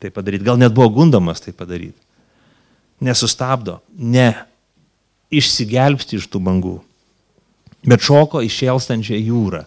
tai 0.00 0.08
padaryti, 0.14 0.46
gal 0.46 0.56
net 0.56 0.72
buvo 0.72 0.88
gundomas 1.00 1.42
tai 1.44 1.52
padaryti. 1.52 1.98
Nesustabdo, 3.04 3.80
ne 3.92 4.32
išsigelbsti 5.32 6.18
iš 6.18 6.28
tų 6.32 6.40
bangų, 6.44 6.78
bet 7.84 8.04
šoko 8.04 8.42
išėlstančią 8.44 9.18
jūrą 9.20 9.64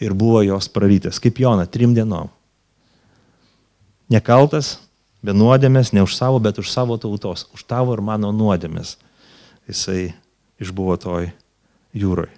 ir 0.00 0.14
buvo 0.16 0.42
jos 0.44 0.68
prarytas, 0.72 1.20
kaip 1.20 1.40
Jona, 1.40 1.66
trim 1.68 1.94
dienom. 1.96 2.30
Nekaltas, 4.10 4.78
be 5.22 5.32
nuodėmės, 5.36 5.92
ne 5.94 6.04
už 6.04 6.16
savo, 6.16 6.40
bet 6.42 6.58
už 6.58 6.70
savo 6.72 6.96
tautos, 7.00 7.46
už 7.54 7.64
tavo 7.68 7.94
ir 7.96 8.02
mano 8.04 8.32
nuodėmės. 8.34 8.96
Jisai 9.68 10.12
išbuvo 10.60 10.96
toj 11.00 11.30
jūroj, 11.96 12.30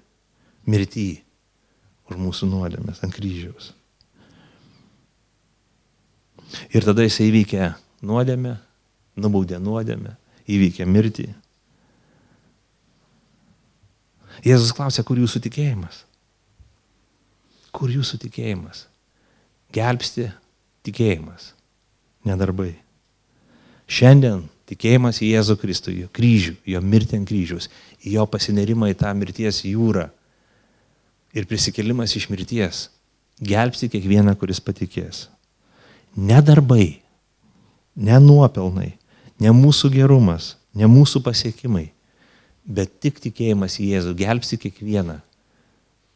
mirtyje 0.66 1.22
už 2.10 2.18
mūsų 2.20 2.48
nuodėmės 2.50 3.02
ant 3.04 3.14
kryžiaus. 3.14 3.72
Ir 6.72 6.84
tada 6.84 7.04
jisai 7.06 7.30
įveikė 7.30 7.72
nuodėmę, 8.04 8.56
nubaudė 9.16 9.60
nuodėmę, 9.62 10.16
įveikė 10.50 10.86
mirtį. 10.88 11.30
Jėzus 14.44 14.72
klausė, 14.76 15.04
kur 15.06 15.20
jūsų 15.20 15.42
tikėjimas? 15.46 16.02
Kur 17.72 17.92
jūsų 17.92 18.18
tikėjimas? 18.26 18.86
Gelbsti 19.72 20.28
tikėjimas, 20.84 21.52
nedarbai. 22.28 22.74
Šiandien 23.88 24.48
tikėjimas 24.72 25.20
į 25.20 25.34
Jėzų 25.34 25.58
Kristų, 25.60 25.94
jo 26.04 26.08
kryžių, 26.16 26.56
jo 26.72 26.80
mirtį 26.80 27.20
ant 27.20 27.28
kryžiaus, 27.28 27.68
jo 28.02 28.24
pasinerimą 28.26 28.90
į 28.92 28.98
tą 29.04 29.12
mirties 29.16 29.62
jūrą 29.68 30.08
ir 31.36 31.48
prisikelimas 31.48 32.16
iš 32.16 32.28
mirties 32.32 32.88
gelbsti 33.42 33.88
kiekvieną, 33.92 34.34
kuris 34.38 34.60
patikės. 34.62 35.26
Ne 36.16 36.40
darbai, 36.44 37.00
ne 37.96 38.18
nuopelnai, 38.20 38.92
ne 39.40 39.52
mūsų 39.56 39.90
gerumas, 39.96 40.54
ne 40.76 40.88
mūsų 40.88 41.22
pasiekimai, 41.24 41.88
bet 42.64 43.00
tik 43.02 43.20
tikėjimas 43.22 43.78
į 43.80 43.88
Jėzų 43.94 44.14
gelbsti 44.20 44.60
kiekvieną, 44.66 45.18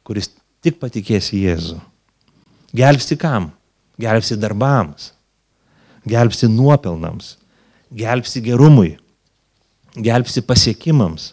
kuris 0.07 0.31
tik 0.63 0.79
patikės 0.83 1.33
į 1.35 1.43
Jėzų. 1.49 1.81
Gelbsti 2.77 3.17
kam? 3.19 3.51
Gelbsti 3.97 4.37
darbams, 4.37 5.11
gelbsti 6.05 6.51
nuopelnams, 6.53 7.39
gelbsti 7.93 8.43
gerumui, 8.45 8.97
gelbsti 9.97 10.43
pasiekimams, 10.43 11.32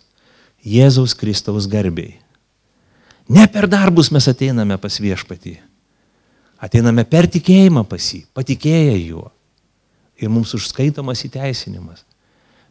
Jėzaus 0.64 1.12
Kristaus 1.20 1.68
garbiai. 1.68 2.16
Ne 3.28 3.44
per 3.52 3.68
darbus 3.68 4.10
mes 4.12 4.28
ateiname 4.32 4.78
pas 4.80 4.96
viešpatį. 5.00 5.58
Ateiname 6.64 7.04
per 7.04 7.28
tikėjimą 7.28 7.84
pas 7.88 8.04
jį, 8.14 8.24
patikėję 8.36 8.96
juo. 9.10 9.28
Ir 10.20 10.32
mums 10.32 10.54
užskaitomas 10.56 11.26
įteisinimas. 11.28 12.06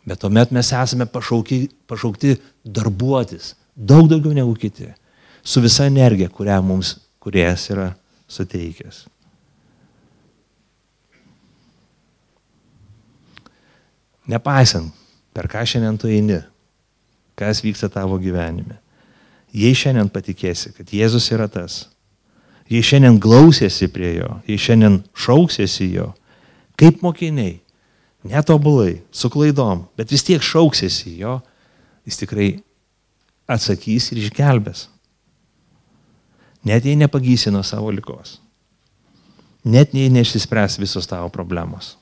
Bet 0.09 0.23
tuomet 0.23 0.53
mes 0.57 0.73
esame 0.73 1.05
pašaukti, 1.07 1.67
pašaukti 1.87 2.39
darbuotis 2.65 3.53
daug 3.77 4.09
daugiau 4.09 4.33
negu 4.35 4.55
kiti. 4.57 4.89
Su 5.43 5.61
visa 5.61 5.87
energija, 5.87 6.31
kurią 6.31 6.61
mums 6.65 6.97
kuriejas 7.23 7.69
yra 7.71 7.93
suteikęs. 8.31 9.07
Nepaisant, 14.31 14.93
per 15.35 15.49
ką 15.51 15.65
šiandien 15.67 15.99
tu 15.99 16.11
eini, 16.11 16.39
kas 17.39 17.63
vyksta 17.65 17.89
tavo 17.91 18.19
gyvenime. 18.23 18.79
Jei 19.53 19.75
šiandien 19.77 20.11
patikėsi, 20.13 20.73
kad 20.77 20.93
Jėzus 20.95 21.27
yra 21.35 21.49
tas, 21.51 21.87
jei 22.71 22.85
šiandien 22.85 23.19
glausėsi 23.21 23.91
prie 23.93 24.15
jo, 24.21 24.31
jei 24.49 24.61
šiandien 24.61 25.01
šauksėsi 25.13 25.91
jo, 25.93 26.13
kaip 26.81 27.03
mokiniai, 27.05 27.59
netobulai, 28.23 29.03
su 29.11 29.29
klaidom, 29.33 29.87
bet 29.99 30.15
vis 30.15 30.25
tiek 30.25 30.43
šauksėsi 30.45 31.19
jo, 31.19 31.41
jis 32.07 32.23
tikrai 32.23 32.49
atsakys 33.51 34.13
ir 34.13 34.23
išgelbės. 34.23 34.87
Net 36.63 36.87
jei 36.87 36.95
nepagysi 36.97 37.51
nuo 37.51 37.65
savo 37.67 37.91
likos. 37.91 38.39
Net 39.67 39.95
jei 39.95 40.11
neišsispręs 40.15 40.79
visos 40.79 41.09
tavo 41.11 41.29
problemos. 41.35 41.97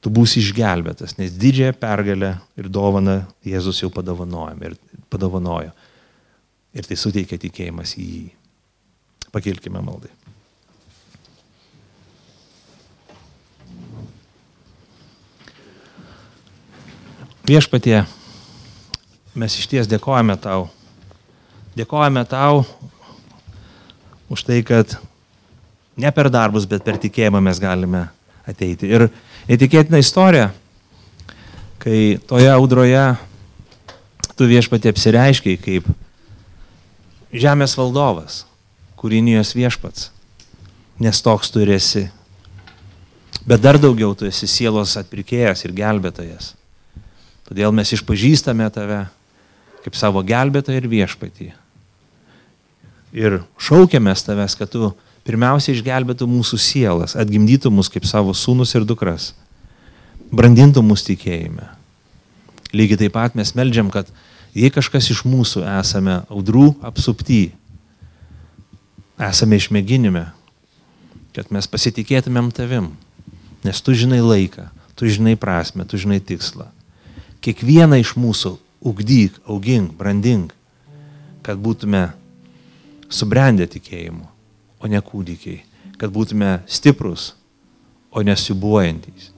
Tu 0.00 0.08
būsi 0.08 0.40
išgelbėtas, 0.40 1.18
nes 1.18 1.34
didžiąją 1.36 1.74
pergalę 1.76 2.30
ir 2.56 2.70
dovaną 2.72 3.18
Jėzus 3.44 3.82
jau 3.82 3.90
padovanojo. 3.92 5.72
Ir 6.70 6.86
tai 6.86 6.96
suteikia 6.96 7.36
tikėjimas 7.40 7.96
į 7.98 8.06
jį. 8.06 8.24
Pakilkime 9.34 9.82
maldai. 9.84 10.10
Viešpatie, 17.50 18.04
mes 19.34 19.54
iš 19.58 19.66
ties 19.66 19.88
dėkojame 19.90 20.36
tau. 20.38 20.68
Dėkojame 21.74 22.22
tau 22.30 22.64
už 24.30 24.44
tai, 24.46 24.60
kad 24.62 24.94
ne 25.98 26.12
per 26.14 26.30
darbus, 26.30 26.68
bet 26.70 26.84
per 26.86 27.00
tikėjimą 27.02 27.40
mes 27.42 27.58
galime 27.58 28.06
ateiti. 28.46 28.86
Ir 28.86 29.08
netikėtina 29.50 29.98
istorija, 29.98 30.50
kai 31.82 32.20
toje 32.30 32.50
audroje 32.52 33.02
tu 34.38 34.46
viešpatė 34.48 34.92
apsireiškiai 34.94 35.58
kaip 35.60 35.88
žemės 37.32 37.76
valdovas, 37.78 38.44
kūrinijos 39.00 39.54
viešpats, 39.56 40.10
nes 41.02 41.22
toks 41.24 41.50
tu 41.50 41.64
esi. 41.64 42.06
Bet 43.46 43.62
dar 43.64 43.78
daugiau 43.80 44.14
tu 44.14 44.28
esi 44.28 44.46
sielos 44.50 44.96
atpirkėjas 45.00 45.64
ir 45.64 45.74
gelbėtojas. 45.74 46.54
Todėl 47.48 47.72
mes 47.74 47.90
išpažįstame 47.96 48.68
tave 48.70 49.06
kaip 49.84 49.96
savo 49.96 50.22
gelbėtoją 50.26 50.82
ir 50.82 50.88
viešpatį. 50.92 51.48
Ir 53.16 53.40
šaukiamės 53.58 54.22
tavęs, 54.26 54.54
kad 54.60 54.70
tu 54.70 54.92
pirmiausia 55.26 55.74
išgelbėtų 55.74 56.28
mūsų 56.30 56.58
sielas, 56.60 57.16
atgimdytų 57.18 57.72
mus 57.74 57.90
kaip 57.92 58.06
savo 58.08 58.34
sūnus 58.36 58.74
ir 58.76 58.86
dukras, 58.88 59.32
brandintų 60.30 60.82
mus 60.86 61.04
tikėjime. 61.06 61.68
Lygiai 62.72 63.04
taip 63.04 63.16
pat 63.16 63.36
mes 63.38 63.52
melžiam, 63.58 63.90
kad 63.90 64.10
jei 64.54 64.70
kažkas 64.72 65.10
iš 65.10 65.24
mūsų 65.26 65.64
esame 65.80 66.20
audrų 66.30 66.70
apsupty, 66.86 67.50
esame 69.20 69.58
išmėginime, 69.60 70.28
kad 71.36 71.50
mes 71.54 71.66
pasitikėtumėm 71.70 72.50
tavim, 72.54 72.92
nes 73.66 73.82
tu 73.84 73.94
žinai 73.94 74.22
laiką, 74.22 74.68
tu 74.94 75.10
žinai 75.10 75.36
prasme, 75.38 75.84
tu 75.84 76.00
žinai 76.00 76.20
tikslą. 76.22 76.70
Kiekvieną 77.44 78.00
iš 78.00 78.14
mūsų 78.20 78.56
ugdyk, 78.86 79.36
augink, 79.48 79.92
brandink, 79.96 80.54
kad 81.44 81.60
būtume 81.60 82.10
subrendę 83.10 83.66
tikėjimu, 83.70 84.26
o 84.80 84.88
ne 84.88 85.00
kūdikiai, 85.04 85.60
kad 86.00 86.12
būtume 86.14 86.60
stiprus, 86.70 87.34
o 88.10 88.24
nesibuojantys. 88.26 89.30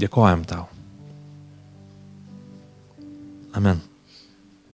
Dėkojam 0.00 0.46
tau. 0.48 0.68
Amen. 3.52 3.82